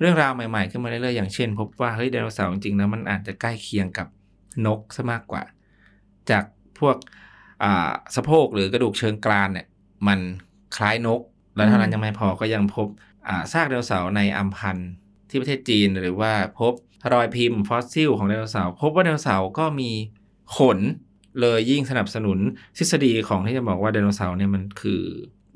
[0.00, 4.06] เรื่องราวใหม่ๆ ขึ้นมาเรื่อยๆ อย่างเช่น พบว่าเฮ้ยไดโนเสาร์จริงๆแล้วมันอาจจะใกล้เคียงกับ
[4.66, 5.42] นกซะมากกว่า
[6.30, 6.44] จาก
[6.78, 6.96] พวก
[7.62, 9.66] อ่าสะโพกหรือกระดูกเชิงกรานเนี่ย
[10.08, 10.18] มัน
[10.76, 11.20] คล้ายนก
[11.56, 12.86] แล้วเท่านั้นยังไม่พอก็ยังพบ
[13.28, 14.90] อ่าซากไดโนเสาร์ในอัมพันธ์
[15.32, 16.72] ที่ประเทศจีนหรือว่าพบ
[17.12, 19.90] รอยพิมพ์ฟอสซิลของไดโนเสาร์พบว่าไดโนเสาร์ก็มี
[20.56, 20.78] ขน
[21.40, 22.38] เลยยิ่งสนับสนุน
[22.78, 25.02] ทฤษฎีของที่จะบอกว่าไดโนเสาร์เนี่ยมันคือ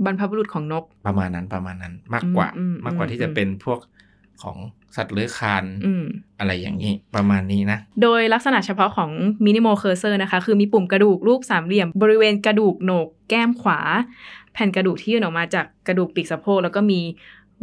[0.04, 3.78] บรรพบุรุษของนกประมาณนั้นประมาณนั้นมากกว่าอืมอืมมากกว่าอืมที่จะเป็นพวก
[4.42, 4.56] ของ
[4.96, 6.04] สัตว์เลื้อยคลานอืม
[6.38, 9.10] อะไรอย่างนี้ประมาณนี้นะ โดยลักษณะเฉพาะของ
[9.46, 13.80] มินิโมเคอร์เซอร์นะคะ คือมีปุ่มกระดูกรูปสามเหลี่ยม บริเวณกระดูกโหนกแก้มขวา
[14.52, 17.00] แผ่นกระดูกที่ยื่นออกมาจากกระดูกปีกสะโพกแล้วก็มี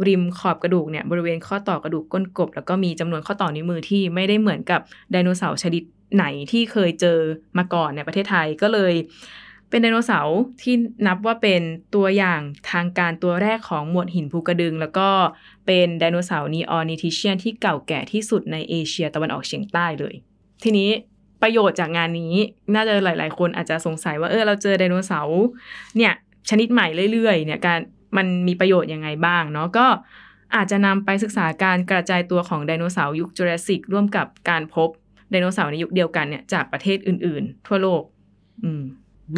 [0.06, 4.80] ริมขอบกระดูกเนี่ยบริเวณข้อต่อกระดูกก้นกบ แล้วก็มีจำนวนข้อต่อนิ้วมือที่ไม่ได้เหมือนกับ
[5.10, 5.82] ไดโนเสาร์ชนิด
[6.14, 7.18] ไหนที่เคยเจอ
[7.58, 8.94] มาก่อนในประเทศไทยก็เลย
[9.70, 10.74] เป็นไดโนเสาร์ที่
[11.06, 11.62] นับว่าเป็น
[11.94, 15.08] ตัวอย่างทางการตัวแรกของหมวดหินภูกระดึง แล้วก็
[15.66, 20.14] เป็นไดโนเสาร์นีออนิทิเชียนที่เก่าแก่ที่สุดในเอเชียตะวันออกเฉียงใต้เลย
[20.64, 20.90] ทีนี้
[21.42, 22.34] ประโยชน์จากงานนี้
[22.74, 25.42] น่าจะหลาย ๆ คนอาจจะสงสัยว่าเออเราเจอไดโนเสาร์
[25.96, 26.12] เนี่ย
[26.50, 27.80] ชนิดใหม่เรื่อย ๆ เนี่ยการ
[28.16, 29.86] มันมีประโยชน์ยังไงบ้างเนาะก็
[30.54, 34.88] อาจจะนำไปศึกษาการกระจายตัวของไดโนเสาร์ยุคจูราสสิกร่วมกับการพบ
[35.30, 38.02] ไดโนเสาร์ในยุคเดียวกันเนี่ยจากประเทศอื่น ๆ ทั่วโลก
[38.64, 38.82] อืม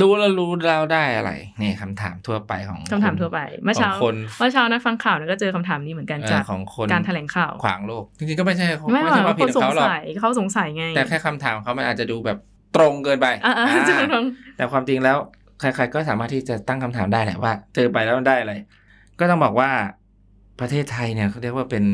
[0.00, 12.38] รู้แล้วรู้แล้วได้อะไรเนี่ยคำถามทั่วไปของคำถามทั่วไปเมื่อเช้าของคนเมื่อเช้านัดฟังข่าวเนี่ยก็เจอคำถามนี้เหมือนกันเอ่อจากของคนการแถลงข่าวขวางโลก จริงๆก็ไม่ใช่ไม่ไม่หมายใช่ความว่าผิคดนขสองงเขาหรอกสัยเขาสงสัยไง แต่แค่คำถามเขามันอาจจะดูแบบ
[12.76, 14.24] ตรงเกินไปอ่าอ่าๆจะต้อง
[14.56, 15.18] แต่ความจริงแล้ว
[15.60, 18.54] ใครๆก็สามารถที่จะตั้งคำถามได้แหละว่าเจอไปแล้วมันได้อะไร
[19.18, 19.70] ก็ต้องบอกว่า
[20.60, 21.84] ประเทศไทยเนี่ยเขาเรียกว่าเป็น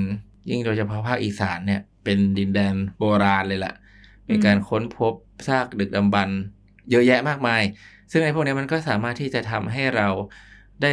[0.51, 3.75] ยิ่งโดยเฉพาะภาคอีสานเนี่ยเป็นดินแดนโบราณเลยล่ะ
[4.29, 5.15] มีการค้นพบ
[5.49, 6.39] ซากดึกดำบรรพ์
[6.91, 7.63] เยอะแยะมากมาย
[8.13, 10.09] ซึ่งไอ้พวกเนี้ยมันก็สามารถที่จะทำให้เรา
[10.83, 10.93] ได้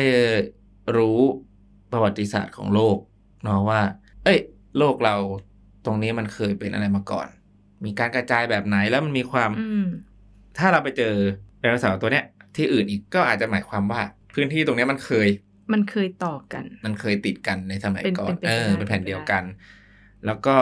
[0.98, 1.20] รู้
[1.92, 2.98] ประวัติศาสตร์ของโลก
[3.44, 3.82] เนาะว่า
[4.24, 4.40] เอ้ย
[4.78, 5.16] โลกเรา
[5.86, 7.28] ตรงนี้มันเคยเป็นอะไรมาก่อน
[7.86, 9.88] มีการกระจายแบบไหนแล้วมันมีความอืม
[10.58, 11.14] ถ้าเราไปเจอ
[11.60, 12.26] ไดโนเสาร์ตัวเนี้ย
[12.60, 14.02] ที่อื่นอีกก็อาจจะหมายความว่า
[14.34, 15.28] พื้นที่ตรงเนี้ยมันเคย
[15.74, 19.44] มันเคยต่อกัน มันเคยติดกันในสมัยเป็นก่อนเป็นเออเป็นไปได้เป็นแผ่นเดียวกัน
[20.26, 20.56] แล้วก็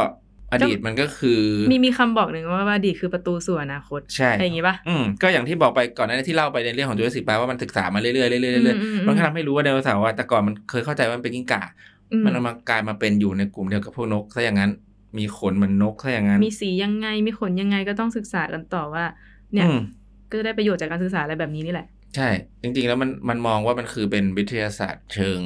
[0.54, 11.62] อดีตมันก็คือ มีมีคำบอกหนึ่งว่าว่าอดีตคือประตูสู่อนาคตใช่อะไรอย่างงี้ปะอืมก็อย่างที่บอกไปก่อนหน้านี้ที่เล่าไปในเรื่องของจูราสสิกปาร์คว่ามันศึกษามาเรื่อยๆเรื่อยๆเรื่อยๆเรื่อยอืมอืมอืมๆมันก็ทำให้รู้ว่าไดโนเสาร์อะแต่ก่อนมันเคยเข้าใจว่ามันเป็นกิ้งก่า
[12.12, 14.72] อืมมันเอามากลายมาเป็นอยู่ในกลุ่มเดียวกับพวกนกซะอย่างนั้น
[15.18, 19.06] มีขนเหมือนนกซะอย่างนั้น มีสียังไงมีขนยังไงก็ต้องศึกษากันต่อว่า
[19.54, 19.80] เนี่ยอืม
[20.30, 22.30] ก็จะได้ประโยชน์จากการศึกษาอะไรแบบนี้นี่แหละ ใช่
[22.62, 25.40] จริงๆแล้วมันมันมองว่ามันคือเป็นวิทยาศาสตร์เชิง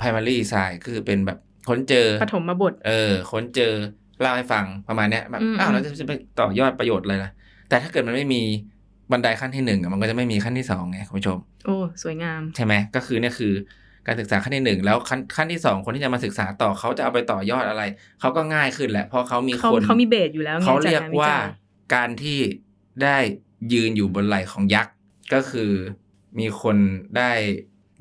[0.00, 3.72] primary science คือเป็นแบบค้นเจอปฐมบท เออ ค้นเจอ
[4.20, 7.30] เล่าให้ฟังประมาณเนี้ยแบบอืมอ้าวอืมเราจะไปต่อยอดประโยชน์อะไรล่ะ
[7.68, 8.42] แต่ถ้าเกิดมันไม่มี
[9.12, 13.52] บันไดขั้นที่หนึ่งอะมันก็จะไม่มีขั้นที่สองไงคุณผู้ชม โอ้ สวยงาม ใช่ไหมก็คือเนี่ยคือ
[14.06, 17.82] การศึกษาขั้นที่หนึ่งแล้วขั้นขั้นที่สองคนที่จะมาศึกษาต่อเขาจะเอาไปต่อยอดอะไร
[18.20, 21.42] เขาก็ง่ายขึ้นแหละเพราะเขามีเขาคนเขามีเบสอยู่แล้วไงเขาเรียกจงนว่าจัย
[21.94, 22.38] การที่
[23.02, 23.18] ได้
[23.72, 24.94] ยืนอยู่บนไหล่ของยักษ์
[25.32, 25.70] ก็คือ
[26.38, 26.76] มีคน
[27.16, 27.30] ได้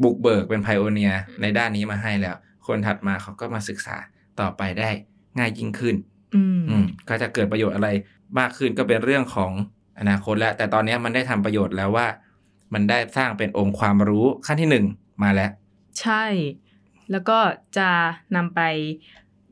[0.04, 3.98] บุกเบิกเป็นไพโอเนียในด้านนี้มาให้แล้ว คนถัดมาเขาก็มาศึกษา
[4.40, 4.90] ต่อไปได้
[5.38, 5.96] ง่ายยิ่งขึ้น
[6.36, 7.90] อืมอืมก็จะเกิดประโยชน์อะไร
[8.40, 9.52] มากขึ้นก็เป็นเรื่องของ
[10.00, 12.08] อนาคตแล้ว แต่ตอนนี้มันได้ทำประโยชน์แล้วว่า
[12.74, 14.86] มันได้สร้างเป็นองค์ความรู้ขั้นที่หนึ่ง
[15.24, 15.52] มาแล้ว
[16.02, 16.26] ใช่
[17.12, 17.38] แล้วก็
[17.78, 17.90] จะ
[18.36, 18.62] นำไป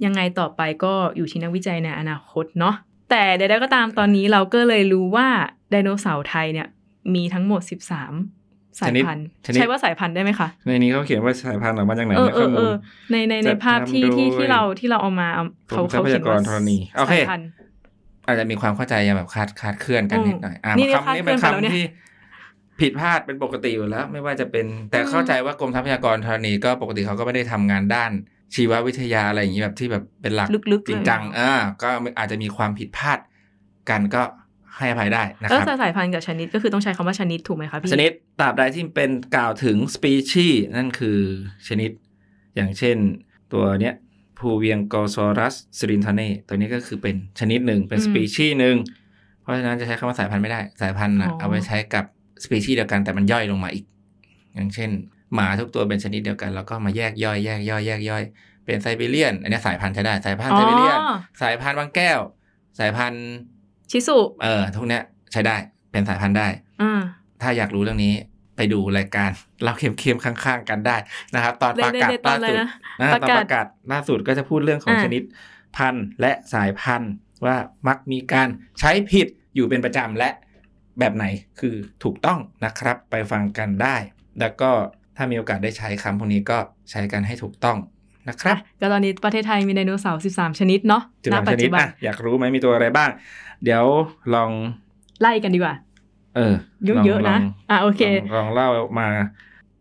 [0.06, 2.76] ยังไงต่อไปก็อยู่ที่นักวิจัยในอนาคตเนาะ
[3.10, 5.28] แต่ใดๆก็ตามตอนนี้เราก็เลยรู้ว่า
[5.72, 6.67] ไดโนเสาร์ไทยเนี่ย
[7.15, 12.74] มีทั้งหมด 13 สายพันธุ์ชนิดใช้ว่าสายพันธุ์ได้ไหมคะ ในนี้เขาเขียนว่าสายพันธุ์หรือมาจากไหนเออเนี่ยเอข้ออมูเอลอ
[13.12, 17.48] ในในในจัดภาพที่ทำโดยที่ที่เราที่เราเอามาเอาเขากรมทรัเขาพเขียายนกรว่าธรณีโอเคสายพันธุ์
[18.28, 21.84] อาจจะมีความเข้าใจยังแบบคลาดคลาดเคลื่อนกันอืมนิดหน่อยอ่านี่เนี่ยคำนี้เป็นคลาดเคลื่อนไปแล้วเนี่ยคำที่
[22.80, 28.12] ผิดพลาดเป็นปกติอยู่แล้ว ไม่ว่าจะเป็นแต่อืมเข้าใจว่ากรมทรัพยากรธรณีก็ปกติเขาก็ไม่ได้ทำงานด้าน
[28.56, 33.20] ชีววิทยาอะไรอย่างนี้แบบที่แบบเป็นหลักลึกๆจริงเลยจังอ่าก็อาจจะมีความผิดพลาด
[33.90, 34.24] กันก็
[34.78, 41.20] ให้อภัยได้นะแล้วครับสายพันธุ์กับชนิดก็คือต้องใช้คำว่าชนิดถูกไหมคะพี่ชนิดตราบใดที่เป็นกล่าวถึง species นั่นคือ
[41.68, 41.92] ชนิด
[42.56, 42.98] อย่างเช่น
[43.54, 43.96] ตัวเนี้ย
[44.38, 48.76] พูเวียงกอซอรัสซิรินทาเน่ตัวนี้ก็คือเป็นชนิดหนึ่งเป็นอืมสปีชีส์หนึ่ง
[49.42, 52.06] เพราะฉะนั้นจะใช้คำว่าสายพันธุ์ไม่ได้ สายพันธุ์นะอ๋อเอาไปใช้กับ
[52.44, 53.86] สปีชีส์เดียวกันแต่มันย่อยลงมาอีก
[54.54, 54.90] อย่างเช่น
[55.34, 58.24] หมาทุกตัวเป็นชนิดเดียวกัน แล้วก็มาแยกย่อยแยกย่อยแยกย่อย
[58.66, 62.20] เป็นไซบีเรียน อันนี้สายพันธุ์ใช้ได้ สายพันธุ์ไซบีเรียนอ๋อสายพันธุ์บางแก้ว
[62.80, 63.26] สายพันธุ์
[63.92, 65.56] ชิสุ เออทุกเนี้ยใช้ได้
[65.92, 66.48] เป็นสายพันธุ์ได้
[66.82, 67.02] อ่า
[67.42, 68.13] ถ้าอยากรู้เรื่องนี้
[68.56, 69.30] ไปดูรายการ
[69.63, 70.98] เล่าเค็มๆข้างๆกันได้
[71.36, 72.70] นะครับ ตอนประกาศเล่นๆๆตอล่านอะไรสุดนะ
[73.02, 75.24] นะตอนประกาศประกาศล่าสุดก็จะพูดเรื่องของอ่าชนิด
[75.78, 77.12] พันธุ์และสายพันธุ์
[77.46, 78.48] ว่ามักมีการ
[78.80, 80.30] ใช้ผิดอยู่เป็นประจำและ
[81.00, 81.26] แบบไหน
[81.60, 83.96] คือถูกต้องนะครับ ไปฟังกันได้
[84.40, 84.72] แล้วก็
[85.18, 86.58] ถ้ามีโอกาสได้ใช้คำพวกนี้ก็
[86.92, 87.78] ใช้กันให้ถูกต้อง
[88.30, 93.10] นะครับก็ตอนนี้ประเทศไทยมีไดโนเสาร์ 13 ชนิดเนาะจุดณสามปัชจนิจุดบันอะอยากรู้ไหมมีตัวอะไรบ้าง
[93.64, 93.84] เดี๋ยว
[94.34, 94.52] ลอง
[95.22, 95.76] ไล่กันดีกว่า
[96.36, 96.54] เออ
[97.06, 98.68] เยอะๆนะลงอะโอเคลองลองเล่า
[99.00, 99.08] มา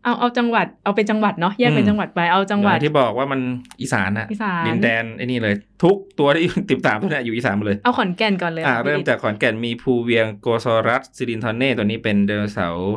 [0.03, 3.41] เอาเอาจังหวัดเอาเป็นจังหวัดเนาะแยกเป็นอืมจังหวัดไปเอาจังหวัดอย่างที่บอกว่ามัน
[3.81, 12.95] อีสานอะอีสานดินแดนไอ้นี่เลย ทุกตัวที่ติดตามตัวเนี้ยอยู่อีสานหมดเลยเอาขอนแก่นก่อนเลยอ่าค่ะเริ่มพี่จากขอนแก่นมีภูเวียงโกซอรัสสิรินธรเน่ตัวนี้เป็นไดโนเสาร์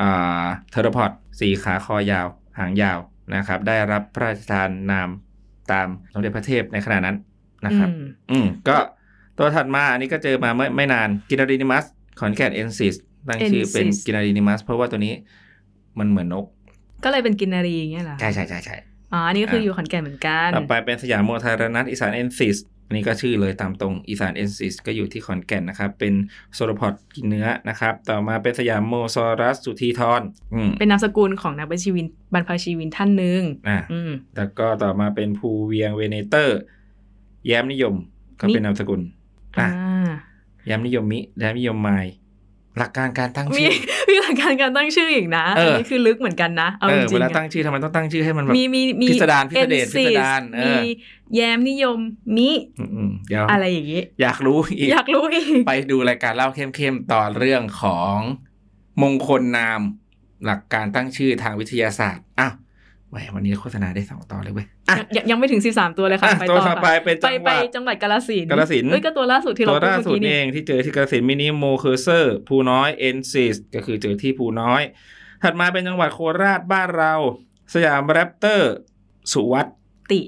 [0.00, 2.26] อ่าซอโรพอด สี่ขาคอยาว
[2.58, 2.98] หางยาว
[3.34, 5.08] นะครับ ได้รับพระราชทานนาม
[5.72, 7.16] ตามสมเด็จพระเทพในขณะนั้น
[7.66, 8.76] นะครับอืมอืมก็
[9.38, 11.84] ตัวถัดมาอันนี้ก็เจอมาไม่ไม่นานกินารินิมัส
[12.20, 12.94] ขอนแก่นเอนซิส
[13.28, 15.14] ตั้งชื่อเป็น Ensis กินารินิมัสเพราะว่าตัวนี้
[15.98, 16.46] มันเหมือนนก
[17.04, 18.76] ก็เลยเป็นกินนารีอย่างเงี้ยเหรอใช่ใช่ใช่ใช่
[19.12, 26.14] อ๋ออันนี้ก็คืออยู่ขอนแก่นเหมือนกัน ต่อไปเป็นสยามโมไทรันนัสอีสานเอนซิส อันนี้ก็ชื่อเลยตามตรงอีสานเอนซิสก็อยู่ที่ขอนแก่นนะครับ เป็น
[26.54, 30.22] ซอโรพอดกินเนื้อนะครับ ต่อมาเป็นสยามโมซอรัสสุธีธร
[30.54, 36.58] อืมเป็นนามสกุลของนักบัญชีวินบรรพชีวินท่านหนึ่งอ่าอืมแล้วก็ต่อมาเป็นภูเวียงเวเนเตอร์
[37.46, 37.94] แย้มนิยม
[38.40, 39.00] ก็มิเป็นนามสกุล
[39.58, 40.16] อ่าอะ
[40.66, 42.06] แย้มนิยมมิแย้มนิยมไมาย
[42.78, 43.95] หลักการการตั้งมีชื่อมีห
[44.26, 50.88] ลักการการตั้งชื่ออีกนะเอออันนี้คือลึกเหมือนกันนะเอาเอจอริเวงๆลาอะตั้งชื่อทำไมต้องตั้งชื่อให้มันแบบมีมีมีพิสดารพิสเดช Ensis พิสดารเออมี
[51.34, 51.98] แยมนิยม
[52.36, 58.16] มิอืมๆเดี๋ยวอะไรอย่างงี้ อยากรู้อีกอยากรู้อีกไปดูรายการเล่าเข้มๆตอนเรื่องของ
[59.02, 59.80] มงคลนาม
[60.44, 62.48] หลักการตั้งชื่อทางวิทยาศาสตร์อ้า
[63.16, 74.82] วแหมวันนี้โฆษณาได้สองตอนเลยเว้ยอะยังยังไม่ถึง13ตัวเลยค่ะอะไปตัวต่อต่อไปค่ะเป็นไปจังหไปวัดจังหวัดกาฬสินธุ์กาฬสินธุ์เอ้ยก็ตัวล่าสุดที่เราตัวพูดล่าเมื่อสุดกี้นี่นี่เองที่เจอที่กาฬสินธุ์มินิโมเคอร์เซอร์ภูน้อยเอนซิสก็คือเจอที่ภูน้อย
[75.42, 77.14] ถัดมาเป็นจังหวัดโคราชบ้านเรา
[77.74, 78.72] สยามแรปเตอร์
[79.32, 79.66] สุวัต
[80.10, 80.20] ติ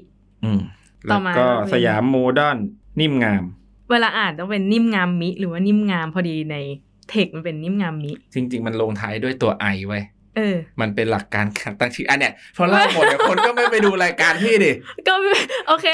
[0.43, 0.61] อืม
[1.03, 2.57] ต่แล้อวมาก็เป็นสยามโมเดร์น
[2.99, 3.43] นิ่มงาม
[3.91, 6.57] เวลาอ่านต้องเป็นนิ่มงามมิ หรือว่านิ่มงามพอดีใน
[7.09, 10.03] เทคมันเป็นนิ่มงามมิ จริง ๆ มันลงท้ายด้วยตัว i เว้ย
[10.35, 14.71] เออ มันเป็นหลักการการตั้งชื่ออันเนี้ยพอเล่าหมดเดี๋ยวคนก็ไม่ไปดูรายการพี่ดิ
[15.07, 15.13] ก็
[15.67, 15.87] โอเค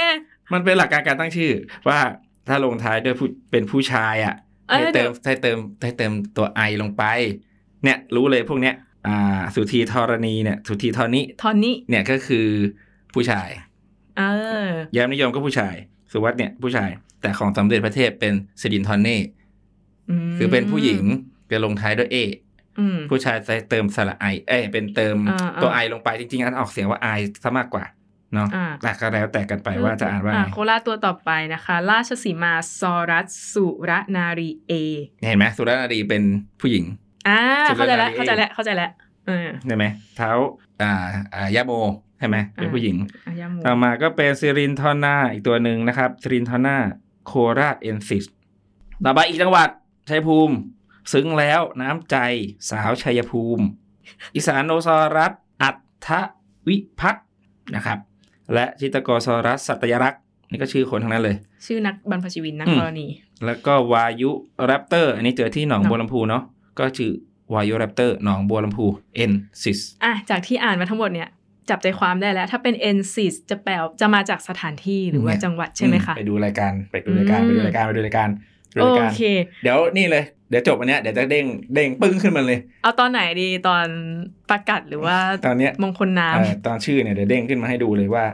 [0.53, 1.51] มันเป็นหลักการการตั้งชื่อ
[1.87, 1.99] ว่า
[2.47, 4.35] ถ้าลงท้ายด้วยผู้เป็นผู้ชายอะ
[4.69, 7.03] เอ้ยให้เดี๋เติยวมให้เติมให้เติมตัวไอลงไป
[7.83, 8.75] เนี่ยรู้เลยพวกเนี้ย
[9.07, 12.47] อ่า สุธีธรณีเนี่ย สุธีธรณีทอนนี้เนี่ยก็คือ
[13.13, 13.49] ผู้ชาย
[14.17, 14.21] เอ
[14.67, 15.75] อแย้มนิยมก็ผู้ชาย
[16.11, 16.89] สุวัตเนี่ยผู้ชาย
[17.21, 21.03] แต่ของสมเด็จพระเทพเป็นสิรินทรเน่มคือเป็นผู้หญิง
[21.51, 22.31] จะลงท้ายด้วยเออืม
[23.09, 27.07] ผู้ชายจะเติมสระไอ เอ้ยเป็นเติมอ่าอ่าตัวไอลงไปจริงๆอันออกเสียงว่าไอ
[27.43, 27.85] ซะมากกว่า
[28.33, 34.71] เนาะอ่าแต่ก็แล้วแต่กันไปว่าจะอ่านว่าไงโคราชตัวต่อไปนะคะ ราชสีมาซอรัสสุรนารีเอ
[35.25, 36.23] เห็นไหมสุรนารีเป็น
[36.61, 36.85] ผู้หญิง
[37.27, 38.91] อ่าสุรเข้าใจแล้วนารีเข้าใจแล้วเข้าใจแล้ว
[39.27, 39.85] เออใช่ไหม
[40.17, 40.31] ท้าว
[40.81, 40.91] อ่า
[41.33, 41.73] อ่าย่าโม
[42.19, 42.95] ใช่ไหมเป็นอ่าผู้หญิง
[43.27, 46.77] อ่าย่าโมต่อมาก็เป็นสิรินธรน่าอีกตัวหนึ่งนะครับสิรินธรน่า
[47.25, 48.25] โคราชเอนซิส
[49.05, 49.69] ต่อไปอีกจังหวัด
[50.09, 50.55] ชัยภูมิ
[51.13, 52.17] ซึ้งแล้วน้ำใจ
[52.69, 53.65] สาวชัยภูมิ
[54.35, 56.09] อีสานโนซอรัสอรรถ
[56.67, 57.25] วิภัชน์
[57.75, 57.97] นะครับ
[58.53, 63.07] และซิตตะโกซอรัสสัตยารักษ์นี่ก็ชื่อคนทั้งนั้นเลย ชื่อนักบรรพชีวินนักอืมกรณี
[63.45, 64.31] แล้วก็วายุ
[64.65, 66.43] แรปเตอร์ อันนี้เจอที่หนองหนองบัวลำภูเนาะ
[66.79, 67.11] ก็ชื่อ
[67.53, 71.29] วายุแรปเตอร์หนองบัวลำภูเอนซิสอะจากที่อ่านมาทั้งหมดเนี่ย
[71.69, 78.45] จับใจความได้แล้ว ถ้าเป็น n c i s จะแปลจะมาจากสถานที่หรือว่าเนี่ยจังหวัดใช่ไหมคะ ไปดูรายการ ไปดูรายการอืมไปดูรายการ ไปดูรายการไปดู
[78.81, 79.21] โอรายการเค
[79.63, 81.45] เดี๋ยวนี่เลย เดี๋ยวจบอันเนี้ยเดี๋ยวจะเด้ง
[81.75, 83.85] เด้งปึ้งขึ้นมาเลย เอาตอนไหนดีตอน
[84.49, 88.25] ประกาศหรือว่าตอนเนี้ยมงคลน้เอ่อตอนชื่อเนี่ยเดี๋ยวเด้งขึ้นมาให้ดูเลยว่า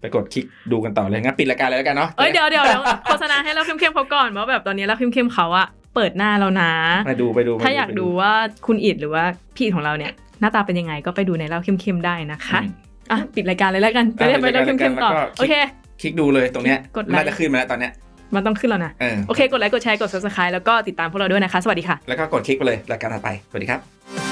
[0.00, 6.72] ไปกดคลิกดูกันต่อเลยงั้นปิดรายการเลยแล้วกันเนาะำเอ้ยเดี๋ยวเดี๋ยวเดี๋ยวโฆษณาให้เราเข้มๆเขาก่อนว่าแบบตอนนี้เราเข้มๆเขาอะเปิดหน้าแล้วนะ
[7.06, 8.32] ไปดูไปดูไปถ้าอยากไปดูว่า
[8.66, 9.24] คุณอิดหรือว่า
[9.56, 15.54] พี่ของเราเนี่ย หน้าตาเป็นยังไงก็ไปดูในเล่าเข้มๆได้นะคะอืมอะปิดรายการเลยแล้วกันไปอะเล่นไปปิดเล่ารายการเข้มๆต่อแล้วก็โอเค
[16.00, 17.92] คลิกดูเลยตรงเนี้ยกดไลค์น่าจะขึ้นมาแล้วตอนเนี้ย
[18.34, 24.27] มันต้องขึ้นแล้วนะเออโอเค กดไลค์ กดแชร์ กด subscribe แล้วก็ติดตามพวกเราด้วยนะคะ สวัสดีค่ะ แล้วก็กดคลิกไปเลยรายการถัดไป สวัสดีครับ